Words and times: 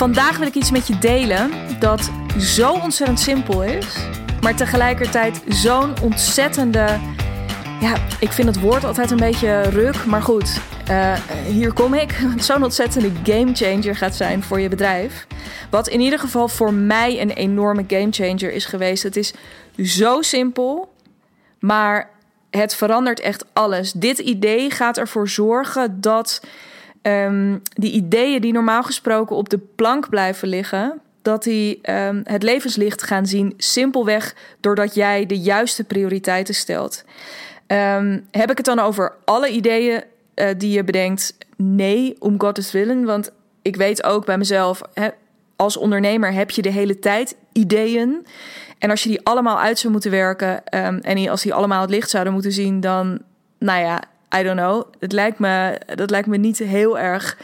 Vandaag 0.00 0.38
wil 0.38 0.46
ik 0.46 0.54
iets 0.54 0.70
met 0.70 0.86
je 0.86 0.98
delen 0.98 1.50
dat 1.78 2.10
zo 2.38 2.72
ontzettend 2.72 3.20
simpel 3.20 3.64
is, 3.64 3.96
maar 4.40 4.56
tegelijkertijd 4.56 5.42
zo'n 5.48 5.94
ontzettende. 6.02 6.98
Ja, 7.80 7.96
ik 8.20 8.32
vind 8.32 8.48
het 8.48 8.60
woord 8.60 8.84
altijd 8.84 9.10
een 9.10 9.16
beetje 9.16 9.60
ruk, 9.60 10.04
maar 10.04 10.22
goed, 10.22 10.60
uh, 10.90 11.12
hier 11.46 11.72
kom 11.72 11.94
ik. 11.94 12.20
Zo'n 12.38 12.62
ontzettende 12.62 13.10
gamechanger 13.24 13.96
gaat 13.96 14.14
zijn 14.14 14.42
voor 14.42 14.60
je 14.60 14.68
bedrijf. 14.68 15.26
Wat 15.70 15.88
in 15.88 16.00
ieder 16.00 16.18
geval 16.18 16.48
voor 16.48 16.74
mij 16.74 17.20
een 17.20 17.30
enorme 17.30 17.84
gamechanger 17.86 18.52
is 18.52 18.64
geweest. 18.64 19.02
Het 19.02 19.16
is 19.16 19.32
zo 19.76 20.22
simpel, 20.22 20.92
maar 21.58 22.10
het 22.50 22.74
verandert 22.74 23.20
echt 23.20 23.44
alles. 23.52 23.92
Dit 23.92 24.18
idee 24.18 24.70
gaat 24.70 24.98
ervoor 24.98 25.28
zorgen 25.28 26.00
dat 26.00 26.40
um, 27.02 27.62
die 27.74 27.92
ideeën 27.92 28.40
die 28.40 28.52
normaal 28.52 28.82
gesproken 28.82 29.36
op 29.36 29.48
de 29.48 29.58
plank 29.58 30.08
blijven 30.08 30.48
liggen, 30.48 31.00
dat 31.22 31.42
die 31.42 31.92
um, 31.92 32.20
het 32.24 32.42
levenslicht 32.42 33.02
gaan 33.02 33.26
zien. 33.26 33.54
Simpelweg 33.56 34.34
doordat 34.60 34.94
jij 34.94 35.26
de 35.26 35.38
juiste 35.38 35.84
prioriteiten 35.84 36.54
stelt. 36.54 37.04
Um, 37.66 38.26
heb 38.30 38.50
ik 38.50 38.56
het 38.56 38.66
dan 38.66 38.78
over 38.78 39.12
alle 39.24 39.48
ideeën 39.48 40.02
uh, 40.34 40.48
die 40.56 40.70
je 40.70 40.84
bedenkt? 40.84 41.36
Nee, 41.56 42.16
om 42.18 42.40
Gottes 42.40 42.72
willen. 42.72 43.04
Want 43.04 43.30
ik 43.62 43.76
weet 43.76 44.04
ook 44.04 44.26
bij 44.26 44.38
mezelf, 44.38 44.80
als 45.56 45.76
ondernemer 45.76 46.32
heb 46.32 46.50
je 46.50 46.62
de 46.62 46.70
hele 46.70 46.98
tijd 46.98 47.36
ideeën. 47.52 48.26
En 48.78 48.90
als 48.90 49.02
je 49.02 49.08
die 49.08 49.20
allemaal 49.22 49.58
uit 49.58 49.78
zou 49.78 49.92
moeten 49.92 50.10
werken 50.10 50.64
en 51.02 51.28
als 51.28 51.42
die 51.42 51.54
allemaal 51.54 51.80
het 51.80 51.90
licht 51.90 52.10
zouden 52.10 52.32
moeten 52.32 52.52
zien, 52.52 52.80
dan, 52.80 53.18
nou 53.58 53.80
ja, 53.80 54.02
I 54.38 54.42
don't 54.42 54.58
know. 54.58 54.82
Het 54.98 55.12
lijkt 55.12 55.38
me, 55.38 55.80
dat 55.94 56.10
lijkt 56.10 56.28
me 56.28 56.36
niet 56.36 56.58
heel 56.58 56.98
erg 56.98 57.36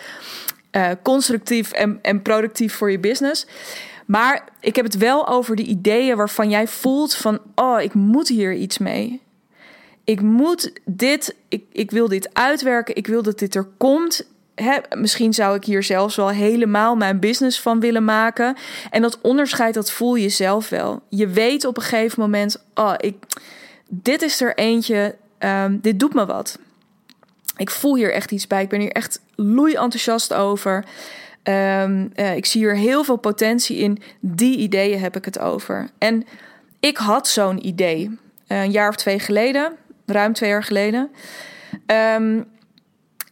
uh, 0.72 0.90
constructief 1.02 1.72
en, 1.72 1.98
en 2.02 2.22
productief 2.22 2.74
voor 2.74 2.90
je 2.90 2.98
business. 2.98 3.46
Maar 4.06 4.48
ik 4.60 4.76
heb 4.76 4.84
het 4.84 4.96
wel 4.96 5.28
over 5.28 5.56
de 5.56 5.62
ideeën 5.62 6.16
waarvan 6.16 6.50
jij 6.50 6.66
voelt 6.66 7.14
van, 7.14 7.40
oh, 7.54 7.80
ik 7.80 7.94
moet 7.94 8.28
hier 8.28 8.52
iets 8.52 8.78
mee. 8.78 9.20
Ik 10.04 10.20
moet 10.20 10.72
dit, 10.84 11.34
ik, 11.48 11.64
ik 11.72 11.90
wil 11.90 12.08
dit 12.08 12.34
uitwerken, 12.34 12.96
ik 12.96 13.06
wil 13.06 13.22
dat 13.22 13.38
dit 13.38 13.54
er 13.54 13.68
komt. 13.76 14.26
Misschien 14.96 15.34
zou 15.34 15.56
ik 15.56 15.64
hier 15.64 15.82
zelfs 15.82 16.16
wel 16.16 16.28
helemaal 16.28 16.96
mijn 16.96 17.18
business 17.18 17.60
van 17.60 17.80
willen 17.80 18.04
maken. 18.04 18.56
En 18.90 19.02
dat 19.02 19.20
onderscheid, 19.20 19.74
dat 19.74 19.90
voel 19.90 20.14
je 20.14 20.28
zelf 20.28 20.68
wel. 20.68 21.02
Je 21.08 21.26
weet 21.26 21.64
op 21.64 21.76
een 21.76 21.82
gegeven 21.82 22.20
moment, 22.20 22.64
oh, 22.74 22.94
ik, 22.96 23.16
dit 23.88 24.22
is 24.22 24.40
er 24.40 24.54
eentje, 24.54 25.16
um, 25.38 25.78
dit 25.82 25.98
doet 25.98 26.14
me 26.14 26.26
wat. 26.26 26.58
Ik 27.56 27.70
voel 27.70 27.96
hier 27.96 28.12
echt 28.12 28.30
iets 28.30 28.46
bij. 28.46 28.62
Ik 28.62 28.68
ben 28.68 28.80
hier 28.80 28.92
echt 28.92 29.20
loei 29.34 29.74
enthousiast 29.74 30.34
over. 30.34 30.84
Um, 31.42 32.12
uh, 32.16 32.36
ik 32.36 32.46
zie 32.46 32.60
hier 32.60 32.76
heel 32.76 33.04
veel 33.04 33.16
potentie 33.16 33.76
in. 33.76 34.02
Die 34.20 34.56
ideeën 34.58 35.00
heb 35.00 35.16
ik 35.16 35.24
het 35.24 35.38
over. 35.38 35.88
En 35.98 36.26
ik 36.80 36.96
had 36.96 37.28
zo'n 37.28 37.66
idee 37.66 38.18
uh, 38.48 38.62
een 38.62 38.70
jaar 38.70 38.88
of 38.88 38.96
twee 38.96 39.18
geleden, 39.18 39.72
ruim 40.06 40.32
twee 40.32 40.50
jaar 40.50 40.64
geleden. 40.64 41.10
Um, 41.86 42.44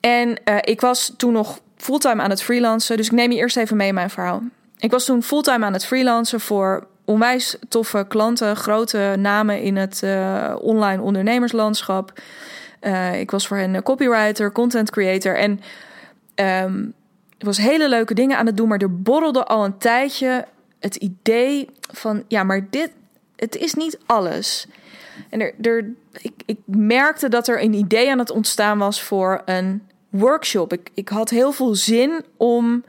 en 0.01 0.29
uh, 0.29 0.57
ik 0.61 0.81
was 0.81 1.15
toen 1.17 1.33
nog 1.33 1.61
fulltime 1.77 2.23
aan 2.23 2.31
het 2.31 2.43
freelancen. 2.43 2.97
Dus 2.97 3.07
ik 3.07 3.13
neem 3.13 3.33
je 3.33 3.39
eerst 3.39 3.57
even 3.57 3.77
mee 3.77 3.89
in 3.89 3.95
mijn 3.95 4.11
verhaal. 4.11 4.43
Ik 4.79 4.91
was 4.91 5.05
toen 5.05 5.23
fulltime 5.23 5.65
aan 5.65 5.73
het 5.73 5.87
freelancen 5.87 6.41
voor 6.41 6.87
onwijs 7.05 7.57
toffe 7.69 8.05
klanten, 8.09 8.57
grote 8.57 9.15
namen 9.19 9.61
in 9.61 9.77
het 9.77 10.03
online 10.61 11.03
ondernemerslandschap. 11.03 12.13
Uh, 12.87 13.21
ik 13.21 13.31
was 13.31 13.47
voor 13.47 13.57
hen 13.57 13.83
copywriter, 13.83 14.53
content 14.53 14.91
creator. 14.91 15.37
En 15.37 15.61
um, 16.65 16.95
ik 17.39 17.47
was 17.47 17.57
hele 17.57 17.89
leuke 17.89 18.15
dingen 18.15 18.39
aan 18.39 18.47
het 18.47 18.57
doen. 18.57 18.69
Maar 18.69 18.79
er 18.79 19.01
borrelde 19.03 19.45
al 19.45 19.65
een 19.65 19.79
tijdje 19.79 20.45
het 20.81 20.97
idee 20.97 21.69
van... 21.93 22.25
ja, 22.29 22.43
maar 22.43 22.67
dit, 22.71 22.91
het 23.37 23.57
is 23.57 23.75
niet 23.75 23.99
alles. 24.07 24.67
En 25.31 25.41
er, 25.41 25.55
er, 25.61 25.93
ik, 26.13 26.33
ik 26.47 26.59
merkte 26.67 27.29
dat 27.29 27.49
er 27.49 27.63
een 27.63 27.73
idee 27.73 28.11
aan 28.11 28.19
het 28.19 28.31
ontstaan 28.31 28.79
was 28.79 29.03
voor 29.03 29.43
een 29.45 29.83
workshop. 30.09 30.73
Ik, 30.73 30.91
ik 30.95 31.09
had 31.09 31.31
heel 31.31 31.53
veel 31.53 31.75
zin 31.75 32.25
om... 32.37 32.85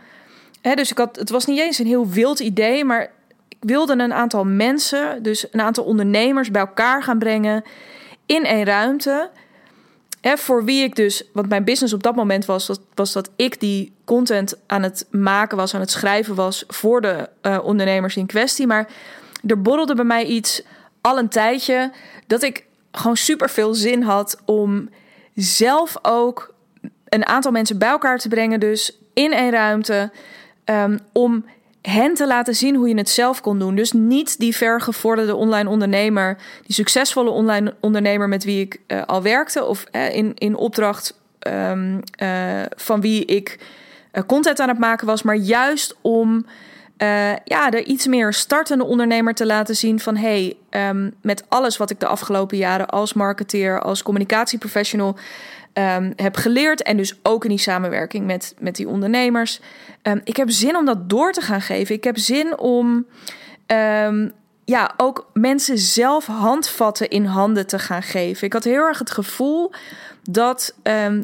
Hè, 0.61 0.75
dus 0.75 0.91
ik 0.91 0.97
had, 0.97 1.15
het 1.15 1.29
was 1.29 1.45
niet 1.45 1.59
eens 1.59 1.79
een 1.79 1.85
heel 1.85 2.09
wild 2.09 2.39
idee, 2.39 2.85
maar 2.85 3.11
ik 3.47 3.57
wilde 3.59 3.93
een 3.93 4.13
aantal 4.13 4.45
mensen, 4.45 5.23
dus 5.23 5.47
een 5.51 5.61
aantal 5.61 5.83
ondernemers 5.83 6.51
bij 6.51 6.61
elkaar 6.61 7.03
gaan 7.03 7.19
brengen 7.19 7.63
in 8.25 8.45
één 8.45 8.65
ruimte 8.65 9.29
voor 10.33 10.63
wie 10.63 10.83
ik 10.83 10.95
dus, 10.95 11.23
wat 11.33 11.47
mijn 11.47 11.63
business 11.63 11.93
op 11.93 12.03
dat 12.03 12.15
moment 12.15 12.45
was, 12.45 12.67
was, 12.67 12.79
was, 12.93 13.11
dat 13.11 13.29
ik 13.35 13.59
die 13.59 13.93
content 14.05 14.55
aan 14.67 14.83
het 14.83 15.07
maken 15.11 15.57
was, 15.57 15.73
aan 15.73 15.79
het 15.79 15.91
schrijven 15.91 16.35
was 16.35 16.63
voor 16.67 17.01
de 17.01 17.29
uh, 17.41 17.59
ondernemers 17.63 18.15
in 18.15 18.25
kwestie. 18.25 18.67
Maar 18.67 18.87
er 19.47 19.61
borrelde 19.61 19.95
bij 19.95 20.05
mij 20.05 20.25
iets 20.25 20.63
al 21.01 21.17
een 21.17 21.29
tijdje 21.29 21.91
dat 22.27 22.43
ik 22.43 22.65
gewoon 22.91 23.17
super 23.17 23.49
veel 23.49 23.73
zin 23.73 24.01
had 24.01 24.41
om 24.45 24.89
zelf 25.35 25.97
ook 26.01 26.53
een 27.09 27.25
aantal 27.25 27.51
mensen 27.51 27.77
bij 27.77 27.89
elkaar 27.89 28.17
te 28.17 28.27
brengen, 28.27 28.59
dus 28.59 28.99
in 29.13 29.33
een 29.33 29.51
ruimte, 29.51 30.11
um, 30.65 30.99
om 31.11 31.45
hen 31.85 32.13
te 32.13 32.27
laten 32.27 32.55
zien 32.55 32.75
hoe 32.75 32.87
je 32.87 32.97
het 32.97 33.09
zelf 33.09 33.41
kon 33.41 33.59
doen. 33.59 33.75
Dus 33.75 33.91
niet 33.91 34.39
die 34.39 34.55
vergevorderde 34.55 35.35
online 35.35 35.69
ondernemer, 35.69 36.37
die 36.65 36.75
succesvolle 36.75 37.29
online 37.29 37.75
ondernemer 37.79 38.29
met 38.29 38.43
wie 38.43 38.61
ik 38.61 38.79
uh, 38.87 39.03
al 39.05 39.21
werkte 39.21 39.65
of 39.65 39.85
uh, 39.91 40.15
in, 40.15 40.31
in 40.35 40.55
opdracht 40.55 41.19
um, 41.47 41.99
uh, 42.21 42.61
van 42.75 43.01
wie 43.01 43.25
ik 43.25 43.59
content 44.27 44.59
aan 44.59 44.69
het 44.69 44.79
maken 44.79 45.07
was, 45.07 45.23
maar 45.23 45.35
juist 45.35 45.95
om 46.01 46.45
ja, 47.43 47.71
er 47.71 47.83
iets 47.83 48.07
meer 48.07 48.33
startende 48.33 48.83
ondernemer 48.83 49.33
te 49.33 49.45
laten 49.45 49.75
zien 49.75 49.99
van 49.99 50.15
hey, 50.15 50.55
um, 50.69 51.13
met 51.21 51.43
alles 51.47 51.77
wat 51.77 51.89
ik 51.89 51.99
de 51.99 52.07
afgelopen 52.07 52.57
jaren 52.57 52.87
als 52.87 53.13
marketeer, 53.13 53.79
als 53.79 54.03
communicatieprofessional 54.03 55.17
um, 55.77 56.13
heb 56.15 56.35
geleerd. 56.35 56.83
En 56.83 56.97
dus 56.97 57.19
ook 57.23 57.43
in 57.43 57.49
die 57.49 57.59
samenwerking 57.59 58.25
met, 58.25 58.55
met 58.59 58.75
die 58.75 58.87
ondernemers. 58.87 59.59
Um, 60.03 60.21
ik 60.23 60.37
heb 60.37 60.49
zin 60.49 60.75
om 60.75 60.85
dat 60.85 61.09
door 61.09 61.31
te 61.31 61.41
gaan 61.41 61.61
geven. 61.61 61.95
Ik 61.95 62.03
heb 62.03 62.17
zin 62.17 62.59
om 62.59 63.05
um, 63.67 64.31
ja, 64.65 64.93
ook 64.97 65.29
mensen 65.33 65.77
zelf 65.77 66.25
handvatten 66.25 67.09
in 67.09 67.25
handen 67.25 67.67
te 67.67 67.79
gaan 67.79 68.03
geven. 68.03 68.47
Ik 68.47 68.53
had 68.53 68.63
heel 68.63 68.83
erg 68.83 68.99
het 68.99 69.11
gevoel 69.11 69.71
dat 70.29 70.75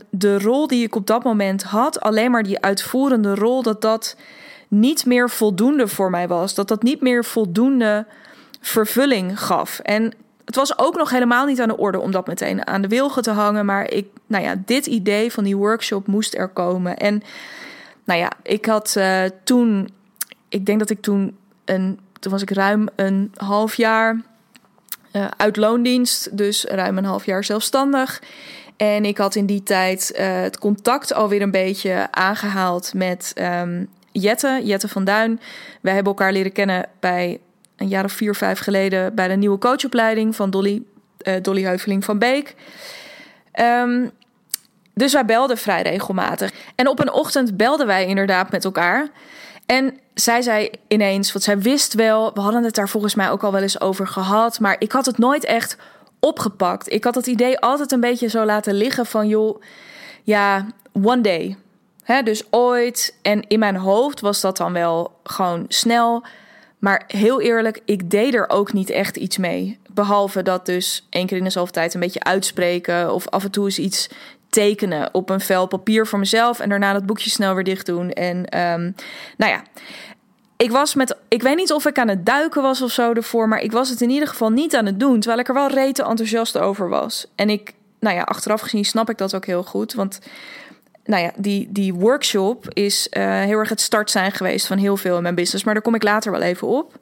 de 0.09 0.39
rol 0.39 0.67
die 0.67 0.83
ik 0.83 0.95
op 0.95 1.07
dat 1.07 1.23
moment 1.23 1.63
had, 1.63 1.99
alleen 1.99 2.31
maar 2.31 2.43
die 2.43 2.61
uitvoerende 2.61 3.35
rol, 3.35 3.63
dat 3.63 3.81
dat 3.81 4.15
niet 4.67 5.05
meer 5.05 5.29
voldoende 5.29 5.87
voor 5.87 6.09
mij 6.09 6.27
was. 6.27 6.55
Dat 6.55 6.67
dat 6.67 6.83
niet 6.83 7.01
meer 7.01 7.25
voldoende 7.25 8.05
vervulling 8.61 9.39
gaf. 9.39 9.79
En 9.79 10.13
het 10.51 10.59
was 10.59 10.77
ook 10.77 10.95
nog 10.95 11.09
helemaal 11.09 11.45
niet 11.45 11.61
aan 11.61 11.67
de 11.67 11.77
orde 11.77 11.99
om 11.99 12.11
dat 12.11 12.27
meteen 12.27 12.67
aan 12.67 12.81
de 12.81 12.87
wilgen 12.87 13.21
te 13.21 13.31
hangen. 13.31 13.65
Maar 13.65 13.91
ik, 13.91 14.07
nou 14.27 14.43
ja, 14.43 14.55
dit 14.65 14.85
idee 14.85 15.31
van 15.31 15.43
die 15.43 15.57
workshop 15.57 16.07
moest 16.07 16.35
er 16.35 16.47
komen. 16.47 16.97
En 16.97 17.23
nou 18.03 18.19
ja, 18.19 18.31
ik 18.43 18.65
had 18.65 18.95
uh, 18.97 19.23
toen, 19.43 19.89
ik 20.49 20.65
denk 20.65 20.79
dat 20.79 20.89
ik 20.89 21.01
toen 21.01 21.37
een, 21.65 21.99
toen 22.19 22.31
was 22.31 22.41
ik 22.41 22.49
ruim 22.49 22.87
een 22.95 23.31
half 23.35 23.75
jaar 23.75 24.21
uh, 25.13 25.27
uit 25.37 25.57
loondienst, 25.57 26.37
dus 26.37 26.63
ruim 26.63 26.97
een 26.97 27.05
half 27.05 27.25
jaar 27.25 27.43
zelfstandig. 27.43 28.21
En 28.77 29.05
ik 29.05 29.17
had 29.17 29.35
in 29.35 29.45
die 29.45 29.63
tijd 29.63 30.13
uh, 30.15 30.41
het 30.41 30.59
contact 30.59 31.13
alweer 31.13 31.41
een 31.41 31.51
beetje 31.51 32.07
aangehaald 32.11 32.93
met 32.93 33.33
um, 33.61 33.89
Jette, 34.11 34.61
Jette 34.63 34.87
van 34.87 35.03
Duin. 35.03 35.39
Wij 35.81 35.93
hebben 35.93 36.13
elkaar 36.13 36.33
leren 36.33 36.51
kennen 36.51 36.85
bij 36.99 37.39
een 37.81 37.87
jaar 37.87 38.03
of 38.03 38.11
vier, 38.11 38.35
vijf 38.35 38.59
geleden 38.59 39.15
bij 39.15 39.27
de 39.27 39.35
nieuwe 39.35 39.57
coachopleiding 39.57 40.35
van 40.35 40.49
Dolly, 40.49 40.83
uh, 41.23 41.33
Dolly 41.41 41.63
Heuveling 41.63 42.05
van 42.05 42.19
Beek. 42.19 42.55
Um, 43.59 44.11
dus 44.93 45.13
wij 45.13 45.25
belden 45.25 45.57
vrij 45.57 45.81
regelmatig. 45.81 46.51
En 46.75 46.87
op 46.87 46.99
een 46.99 47.11
ochtend 47.11 47.57
belden 47.57 47.87
wij 47.87 48.05
inderdaad 48.05 48.51
met 48.51 48.65
elkaar. 48.65 49.07
En 49.65 49.97
zij 50.13 50.41
zei 50.41 50.69
ineens, 50.87 51.31
want 51.31 51.43
zij 51.43 51.59
wist 51.59 51.93
wel, 51.93 52.33
we 52.33 52.39
hadden 52.39 52.63
het 52.63 52.75
daar 52.75 52.89
volgens 52.89 53.15
mij 53.15 53.31
ook 53.31 53.43
al 53.43 53.51
wel 53.51 53.61
eens 53.61 53.81
over 53.81 54.07
gehad, 54.07 54.59
maar 54.59 54.75
ik 54.79 54.91
had 54.91 55.05
het 55.05 55.17
nooit 55.17 55.45
echt 55.45 55.77
opgepakt. 56.19 56.91
Ik 56.91 57.03
had 57.03 57.15
het 57.15 57.27
idee 57.27 57.59
altijd 57.59 57.91
een 57.91 57.99
beetje 57.99 58.27
zo 58.27 58.45
laten 58.45 58.73
liggen 58.73 59.05
van, 59.05 59.27
joh, 59.27 59.61
ja, 60.23 60.65
one 61.03 61.21
day. 61.21 61.57
He, 62.03 62.23
dus 62.23 62.43
ooit. 62.49 63.15
En 63.21 63.47
in 63.47 63.59
mijn 63.59 63.75
hoofd 63.75 64.19
was 64.19 64.41
dat 64.41 64.57
dan 64.57 64.73
wel 64.73 65.11
gewoon 65.23 65.65
snel. 65.67 66.23
Maar 66.81 67.03
heel 67.07 67.41
eerlijk, 67.41 67.81
ik 67.85 68.09
deed 68.09 68.33
er 68.33 68.49
ook 68.49 68.73
niet 68.73 68.89
echt 68.89 69.17
iets 69.17 69.37
mee. 69.37 69.79
Behalve 69.93 70.41
dat 70.41 70.65
dus 70.65 71.07
één 71.09 71.27
keer 71.27 71.37
in 71.37 71.43
de 71.43 71.49
zoveel 71.49 71.73
tijd 71.73 71.93
een 71.93 71.99
beetje 71.99 72.23
uitspreken. 72.23 73.13
Of 73.13 73.27
af 73.27 73.43
en 73.43 73.51
toe 73.51 73.65
eens 73.65 73.79
iets 73.79 74.09
tekenen 74.49 75.13
op 75.13 75.29
een 75.29 75.39
vel 75.39 75.67
papier 75.67 76.07
voor 76.07 76.19
mezelf. 76.19 76.59
En 76.59 76.69
daarna 76.69 76.93
dat 76.93 77.05
boekje 77.05 77.29
snel 77.29 77.53
weer 77.53 77.63
dicht 77.63 77.85
doen. 77.85 78.11
En 78.11 78.37
um, 78.37 78.95
nou 79.37 79.51
ja, 79.51 79.63
ik 80.57 80.71
was 80.71 80.95
met. 80.95 81.17
Ik 81.27 81.41
weet 81.41 81.55
niet 81.55 81.73
of 81.73 81.85
ik 81.85 81.99
aan 81.99 82.07
het 82.07 82.25
duiken 82.25 82.61
was 82.61 82.81
of 82.81 82.91
zo 82.91 83.13
ervoor. 83.13 83.47
Maar 83.47 83.61
ik 83.61 83.71
was 83.71 83.89
het 83.89 84.01
in 84.01 84.09
ieder 84.09 84.27
geval 84.27 84.49
niet 84.49 84.75
aan 84.75 84.85
het 84.85 84.99
doen. 84.99 85.19
Terwijl 85.19 85.41
ik 85.41 85.47
er 85.47 85.53
wel 85.53 85.69
rete 85.69 86.03
enthousiast 86.03 86.57
over 86.57 86.89
was. 86.89 87.27
En 87.35 87.49
ik, 87.49 87.73
nou 87.99 88.15
ja, 88.15 88.21
achteraf 88.21 88.61
gezien 88.61 88.85
snap 88.85 89.09
ik 89.09 89.17
dat 89.17 89.35
ook 89.35 89.45
heel 89.45 89.63
goed. 89.63 89.93
Want 89.93 90.19
nou 91.03 91.23
ja, 91.23 91.31
die, 91.35 91.67
die 91.71 91.93
workshop 91.93 92.65
is 92.69 93.07
uh, 93.11 93.23
heel 93.23 93.59
erg 93.59 93.69
het 93.69 93.81
start 93.81 94.11
zijn 94.11 94.31
geweest 94.31 94.67
van 94.67 94.77
heel 94.77 94.97
veel 94.97 95.15
in 95.15 95.21
mijn 95.21 95.35
business. 95.35 95.63
Maar 95.63 95.73
daar 95.73 95.83
kom 95.83 95.95
ik 95.95 96.03
later 96.03 96.31
wel 96.31 96.41
even 96.41 96.67
op. 96.67 96.99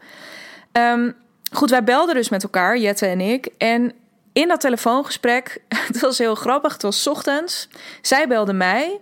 Um, 0.71 1.15
goed, 1.51 1.69
wij 1.69 1.83
belden 1.83 2.15
dus 2.15 2.29
met 2.29 2.43
elkaar, 2.43 2.77
Jette 2.77 3.05
en 3.05 3.21
ik. 3.21 3.49
En 3.57 3.93
in 4.33 4.47
dat 4.47 4.59
telefoongesprek, 4.59 5.61
het 5.87 5.99
was 5.99 6.17
heel 6.17 6.35
grappig, 6.35 6.73
het 6.73 6.81
was 6.81 7.07
ochtends. 7.07 7.69
Zij 8.01 8.27
belde 8.27 8.53
mij. 8.53 8.99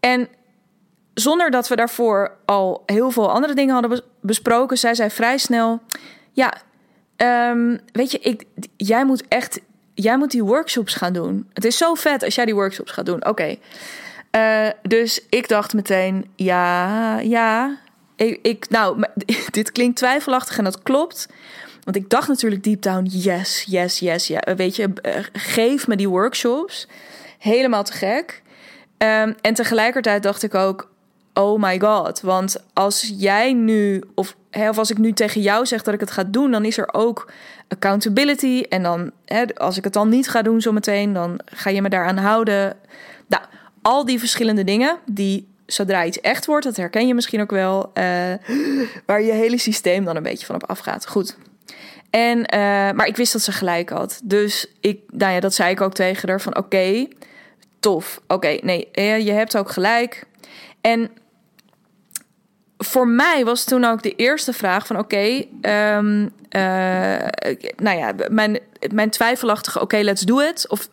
En 0.00 0.28
zonder 1.14 1.50
dat 1.50 1.68
we 1.68 1.76
daarvoor 1.76 2.36
al 2.44 2.82
heel 2.86 3.10
veel 3.10 3.30
andere 3.30 3.54
dingen 3.54 3.74
hadden 3.74 4.02
besproken, 4.20 4.78
zei 4.78 4.94
zij 4.94 5.10
vrij 5.10 5.38
snel: 5.38 5.80
Ja, 6.32 6.54
um, 7.50 7.80
weet 7.92 8.10
je, 8.10 8.18
ik, 8.18 8.44
jij 8.76 9.04
moet 9.04 9.28
echt, 9.28 9.60
jij 10.00 10.18
moet 10.18 10.30
die 10.30 10.44
workshops 10.44 10.94
gaan 10.94 11.12
doen. 11.12 11.50
Het 11.52 11.64
is 11.64 11.76
zo 11.76 11.94
vet 11.94 12.22
als 12.22 12.34
jij 12.34 12.44
die 12.44 12.54
workshops 12.54 12.92
gaat 12.92 13.06
doen. 13.06 13.26
Oké. 13.26 13.56
Uh, 14.36 14.68
dus 14.82 15.20
ik 15.28 15.48
dacht 15.48 15.74
meteen: 15.74 16.30
Ja, 16.36 17.18
ja. 17.18 17.78
Ik, 18.16 18.68
nou, 18.68 19.04
dit 19.50 19.72
klinkt 19.72 19.96
twijfelachtig 19.96 20.58
en 20.58 20.64
dat 20.64 20.82
klopt. 20.82 21.28
Want 21.84 21.96
ik 21.96 22.10
dacht 22.10 22.28
natuurlijk 22.28 22.64
deep 22.64 22.82
down: 22.82 23.04
yes, 23.04 23.64
yes, 23.66 23.98
yes. 23.98 24.26
Ja. 24.26 24.54
Weet 24.56 24.76
je, 24.76 24.92
eh, 25.02 25.24
geef 25.32 25.86
me 25.86 25.96
die 25.96 26.08
workshops. 26.08 26.88
Helemaal 27.38 27.84
te 27.84 27.92
gek. 27.92 28.42
Um, 28.98 29.34
en 29.40 29.54
tegelijkertijd 29.54 30.22
dacht 30.22 30.42
ik 30.42 30.54
ook: 30.54 30.90
oh 31.38 31.62
my 31.62 31.80
god. 31.80 32.20
Want 32.20 32.56
als 32.72 33.12
jij 33.16 33.52
nu, 33.52 34.02
of, 34.14 34.36
hè, 34.50 34.68
als 34.68 34.90
ik 34.90 34.98
nu 34.98 35.12
tegen 35.12 35.40
jou 35.40 35.66
zeg 35.66 35.82
dat 35.82 35.94
ik 35.94 36.00
het 36.00 36.10
ga 36.10 36.24
doen, 36.24 36.50
dan 36.50 36.64
is 36.64 36.78
er 36.78 36.94
ook 36.94 37.30
accountability. 37.68 38.64
En 38.68 38.82
dan, 38.82 39.10
hè, 39.24 39.44
als 39.54 39.76
ik 39.76 39.84
het 39.84 39.92
dan 39.92 40.08
niet 40.08 40.28
ga 40.28 40.42
doen 40.42 40.60
zometeen, 40.60 41.12
dan 41.12 41.40
ga 41.44 41.70
je 41.70 41.82
me 41.82 41.88
daaraan 41.88 42.16
houden. 42.16 42.76
Nou, 43.26 43.42
al 43.82 44.04
die 44.04 44.18
verschillende 44.18 44.64
dingen 44.64 44.98
die 45.06 45.48
zodra 45.66 46.04
iets 46.04 46.20
echt 46.20 46.46
wordt, 46.46 46.64
dat 46.64 46.76
herken 46.76 47.06
je 47.06 47.14
misschien 47.14 47.40
ook 47.40 47.50
wel, 47.50 47.90
uh, 47.94 48.04
waar 49.06 49.22
je 49.22 49.32
hele 49.32 49.58
systeem 49.58 50.04
dan 50.04 50.16
een 50.16 50.22
beetje 50.22 50.46
van 50.46 50.54
op 50.54 50.70
afgaat. 50.70 51.06
Goed. 51.06 51.36
En, 52.10 52.38
uh, 52.38 52.48
maar 52.90 53.06
ik 53.06 53.16
wist 53.16 53.32
dat 53.32 53.42
ze 53.42 53.52
gelijk 53.52 53.90
had. 53.90 54.20
Dus 54.24 54.66
ik, 54.80 55.00
nou 55.08 55.32
ja, 55.32 55.40
dat 55.40 55.54
zei 55.54 55.70
ik 55.70 55.80
ook 55.80 55.94
tegen 55.94 56.28
haar 56.28 56.40
van 56.40 56.56
oké, 56.56 57.06
tof. 57.80 58.20
Oké, 58.26 58.58
nee, 58.62 58.88
je 59.24 59.32
hebt 59.32 59.56
ook 59.56 59.70
gelijk. 59.70 60.26
En 60.80 61.10
voor 62.78 63.08
mij 63.08 63.44
was 63.44 63.64
toen 63.64 63.84
ook 63.84 64.02
de 64.02 64.14
eerste 64.14 64.52
vraag 64.52 64.86
van 64.86 64.98
oké, 64.98 65.44
um, 65.62 66.22
uh, 66.22 66.30
nou 67.76 67.98
ja, 67.98 68.12
mijn, 68.28 68.58
mijn 68.92 69.10
twijfelachtige 69.10 69.80
oké, 69.80 69.96
let's 69.96 70.22
do 70.22 70.40
it. 70.40 70.68
Of 70.68 70.88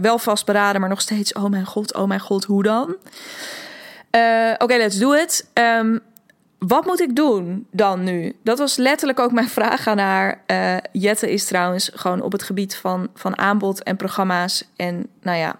wel 0.00 0.18
vastberaden, 0.18 0.80
maar 0.80 0.90
nog 0.90 1.00
steeds, 1.00 1.32
oh 1.32 1.44
mijn 1.44 1.66
god, 1.66 1.94
oh 1.94 2.08
mijn 2.08 2.20
god, 2.20 2.44
hoe 2.44 2.62
dan? 2.62 2.96
Uh, 4.10 4.52
oké, 4.58 4.76
let's 4.76 4.98
do 4.98 5.12
it. 5.12 5.50
Um, 5.54 6.00
wat 6.58 6.84
moet 6.84 7.00
ik 7.00 7.16
doen 7.16 7.66
dan 7.70 8.04
nu? 8.04 8.36
Dat 8.42 8.58
was 8.58 8.76
letterlijk 8.76 9.20
ook 9.20 9.32
mijn 9.32 9.48
vraag 9.48 9.86
aan 9.86 9.98
haar. 9.98 10.40
Jette 10.92 11.32
is 11.32 11.44
trouwens 11.44 11.90
gewoon 11.94 12.22
op 12.22 12.32
het 12.32 12.42
gebied 12.42 12.76
van, 12.76 13.08
van 13.14 13.38
aanbod 13.38 13.82
en 13.82 13.96
programma's. 13.96 14.64
En 14.76 15.06
nou 15.22 15.38
ja, 15.38 15.58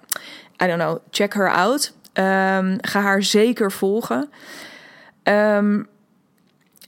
I 0.62 0.66
don't 0.66 0.80
know, 0.80 0.98
check 1.10 1.34
her 1.34 1.52
out. 1.52 1.92
Um, 2.12 2.78
ga 2.80 3.00
haar 3.00 3.22
zeker 3.22 3.72
volgen. 3.72 4.30
Um, 5.28 5.88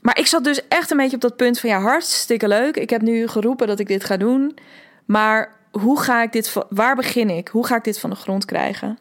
maar 0.01 0.19
ik 0.19 0.27
zat 0.27 0.43
dus 0.43 0.67
echt 0.67 0.91
een 0.91 0.97
beetje 0.97 1.15
op 1.15 1.21
dat 1.21 1.35
punt 1.35 1.59
van 1.59 1.69
ja, 1.69 1.79
hartstikke 1.79 2.47
leuk. 2.47 2.77
Ik 2.77 2.89
heb 2.89 3.01
nu 3.01 3.27
geroepen 3.27 3.67
dat 3.67 3.79
ik 3.79 3.87
dit 3.87 4.03
ga 4.03 4.17
doen. 4.17 4.57
Maar 5.05 5.55
hoe 5.71 5.99
ga 5.99 6.23
ik 6.23 6.31
dit, 6.31 6.53
waar 6.69 6.95
begin 6.95 7.29
ik? 7.29 7.47
Hoe 7.47 7.65
ga 7.65 7.75
ik 7.75 7.83
dit 7.83 7.99
van 7.99 8.09
de 8.09 8.15
grond 8.15 8.45
krijgen? 8.45 8.97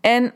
En 0.00 0.34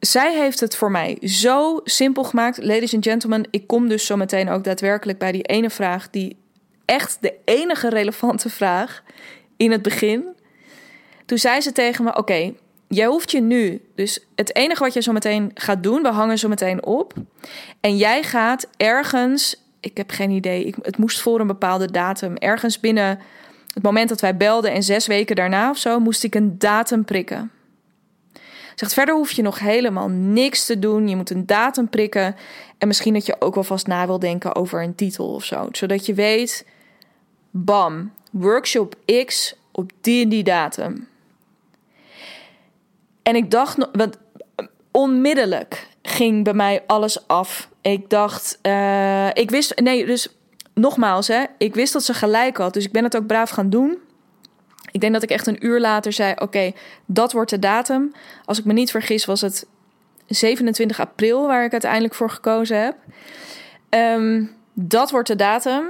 zij 0.00 0.36
heeft 0.36 0.60
het 0.60 0.76
voor 0.76 0.90
mij 0.90 1.18
zo 1.20 1.80
simpel 1.84 2.24
gemaakt. 2.24 2.62
Ladies 2.62 2.94
and 2.94 3.04
gentlemen, 3.04 3.48
ik 3.50 3.66
kom 3.66 3.88
dus 3.88 4.06
zo 4.06 4.16
meteen 4.16 4.48
ook 4.48 4.64
daadwerkelijk 4.64 5.18
bij 5.18 5.32
die 5.32 5.42
ene 5.42 5.70
vraag, 5.70 6.10
die 6.10 6.36
echt 6.84 7.18
de 7.20 7.34
enige 7.44 7.88
relevante 7.88 8.50
vraag 8.50 9.02
in 9.56 9.70
het 9.70 9.82
begin. 9.82 10.24
Toen 11.26 11.38
zei 11.38 11.60
ze 11.60 11.72
tegen 11.72 12.04
me: 12.04 12.16
Oké, 12.16 12.54
jij 12.88 13.06
hoeft 13.06 13.30
je 13.30 13.40
nu, 13.40 13.80
dus 13.94 14.26
het 14.34 14.56
enige 14.56 14.82
wat 14.82 14.94
je 14.94 15.02
zo 15.02 15.12
meteen 15.12 15.50
gaat 15.54 15.82
doen, 15.82 16.02
we 16.02 16.08
hangen 16.08 16.38
zo 16.38 16.48
meteen 16.48 16.84
op. 16.84 17.12
En 17.80 17.96
jij 17.96 18.22
gaat 18.22 18.68
ergens, 18.76 19.62
ik 19.80 19.96
heb 19.96 20.10
geen 20.10 20.30
idee, 20.30 20.64
ik, 20.64 20.74
het 20.82 20.98
moest 20.98 21.20
voor 21.20 21.40
een 21.40 21.46
bepaalde 21.46 21.90
datum, 21.90 22.36
ergens 22.36 22.80
binnen 22.80 23.18
het 23.74 23.82
moment 23.82 24.08
dat 24.08 24.20
wij 24.20 24.36
belden 24.36 24.72
en 24.72 24.82
zes 24.82 25.06
weken 25.06 25.36
daarna 25.36 25.70
of 25.70 25.78
zo, 25.78 26.00
moest 26.00 26.24
ik 26.24 26.34
een 26.34 26.58
datum 26.58 27.04
prikken. 27.04 27.50
Zegt 28.78 28.94
verder 28.94 29.14
hoef 29.14 29.30
je 29.30 29.42
nog 29.42 29.58
helemaal 29.58 30.08
niks 30.08 30.66
te 30.66 30.78
doen. 30.78 31.08
Je 31.08 31.16
moet 31.16 31.30
een 31.30 31.46
datum 31.46 31.88
prikken. 31.88 32.36
En 32.78 32.88
misschien 32.88 33.12
dat 33.12 33.26
je 33.26 33.36
ook 33.38 33.54
wel 33.54 33.64
vast 33.64 33.86
na 33.86 34.06
wil 34.06 34.18
denken 34.18 34.54
over 34.54 34.82
een 34.82 34.94
titel 34.94 35.34
of 35.34 35.44
zo. 35.44 35.68
Zodat 35.72 36.06
je 36.06 36.14
weet, 36.14 36.66
bam, 37.50 38.12
workshop 38.30 38.94
X 39.24 39.54
op 39.72 39.90
die 40.00 40.22
en 40.22 40.28
die 40.28 40.42
datum. 40.42 41.08
En 43.28 43.36
ik 43.36 43.50
dacht, 43.50 43.88
want 43.92 44.18
onmiddellijk 44.90 45.88
ging 46.02 46.44
bij 46.44 46.52
mij 46.52 46.82
alles 46.86 47.26
af. 47.26 47.68
Ik 47.80 48.10
dacht, 48.10 48.58
uh, 48.62 49.28
ik 49.28 49.50
wist, 49.50 49.80
nee, 49.80 50.06
dus 50.06 50.28
nogmaals, 50.74 51.28
hè, 51.28 51.44
ik 51.58 51.74
wist 51.74 51.92
dat 51.92 52.04
ze 52.04 52.14
gelijk 52.14 52.56
had. 52.56 52.74
Dus 52.74 52.84
ik 52.84 52.92
ben 52.92 53.04
het 53.04 53.16
ook 53.16 53.26
braaf 53.26 53.50
gaan 53.50 53.70
doen. 53.70 53.98
Ik 54.90 55.00
denk 55.00 55.12
dat 55.12 55.22
ik 55.22 55.30
echt 55.30 55.46
een 55.46 55.66
uur 55.66 55.80
later 55.80 56.12
zei: 56.12 56.34
Oké, 56.38 56.72
dat 57.06 57.32
wordt 57.32 57.50
de 57.50 57.58
datum. 57.58 58.12
Als 58.44 58.58
ik 58.58 58.64
me 58.64 58.72
niet 58.72 58.90
vergis, 58.90 59.24
was 59.24 59.40
het 59.40 59.66
27 60.26 61.00
april 61.00 61.46
waar 61.46 61.64
ik 61.64 61.72
uiteindelijk 61.72 62.14
voor 62.14 62.30
gekozen 62.30 62.82
heb. 62.82 62.96
Um, 63.90 64.50
dat 64.72 65.10
wordt 65.10 65.28
de 65.28 65.36
datum. 65.36 65.84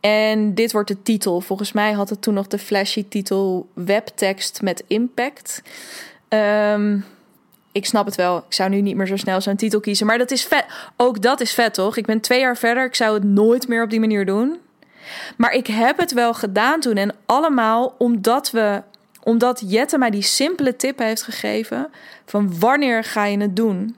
En 0.00 0.54
dit 0.54 0.72
wordt 0.72 0.88
de 0.88 1.02
titel. 1.02 1.40
Volgens 1.40 1.72
mij 1.72 1.92
had 1.92 2.10
het 2.10 2.22
toen 2.22 2.34
nog 2.34 2.46
de 2.46 2.58
flashy 2.58 3.08
titel 3.08 3.68
Webtekst 3.74 4.62
met 4.62 4.84
Impact. 4.86 5.62
Um, 6.34 7.04
ik 7.72 7.86
snap 7.86 8.06
het 8.06 8.14
wel. 8.14 8.36
Ik 8.36 8.52
zou 8.52 8.70
nu 8.70 8.80
niet 8.80 8.96
meer 8.96 9.06
zo 9.06 9.16
snel 9.16 9.40
zo'n 9.40 9.56
titel 9.56 9.80
kiezen. 9.80 10.06
Maar 10.06 10.18
dat 10.18 10.30
is 10.30 10.44
vet. 10.44 10.64
Ook 10.96 11.22
dat 11.22 11.40
is 11.40 11.54
vet, 11.54 11.74
toch? 11.74 11.96
Ik 11.96 12.06
ben 12.06 12.20
twee 12.20 12.40
jaar 12.40 12.56
verder. 12.56 12.84
Ik 12.84 12.94
zou 12.94 13.14
het 13.14 13.24
nooit 13.24 13.68
meer 13.68 13.82
op 13.82 13.90
die 13.90 14.00
manier 14.00 14.26
doen. 14.26 14.58
Maar 15.36 15.52
ik 15.52 15.66
heb 15.66 15.98
het 15.98 16.12
wel 16.12 16.34
gedaan 16.34 16.80
toen. 16.80 16.96
En 16.96 17.14
allemaal 17.26 17.94
omdat 17.98 18.50
we 18.50 18.82
omdat 19.24 19.62
Jette 19.66 19.98
mij 19.98 20.10
die 20.10 20.22
simpele 20.22 20.76
tip 20.76 20.98
heeft 20.98 21.22
gegeven 21.22 21.90
van 22.26 22.58
wanneer 22.58 23.04
ga 23.04 23.24
je 23.24 23.38
het 23.38 23.56
doen? 23.56 23.96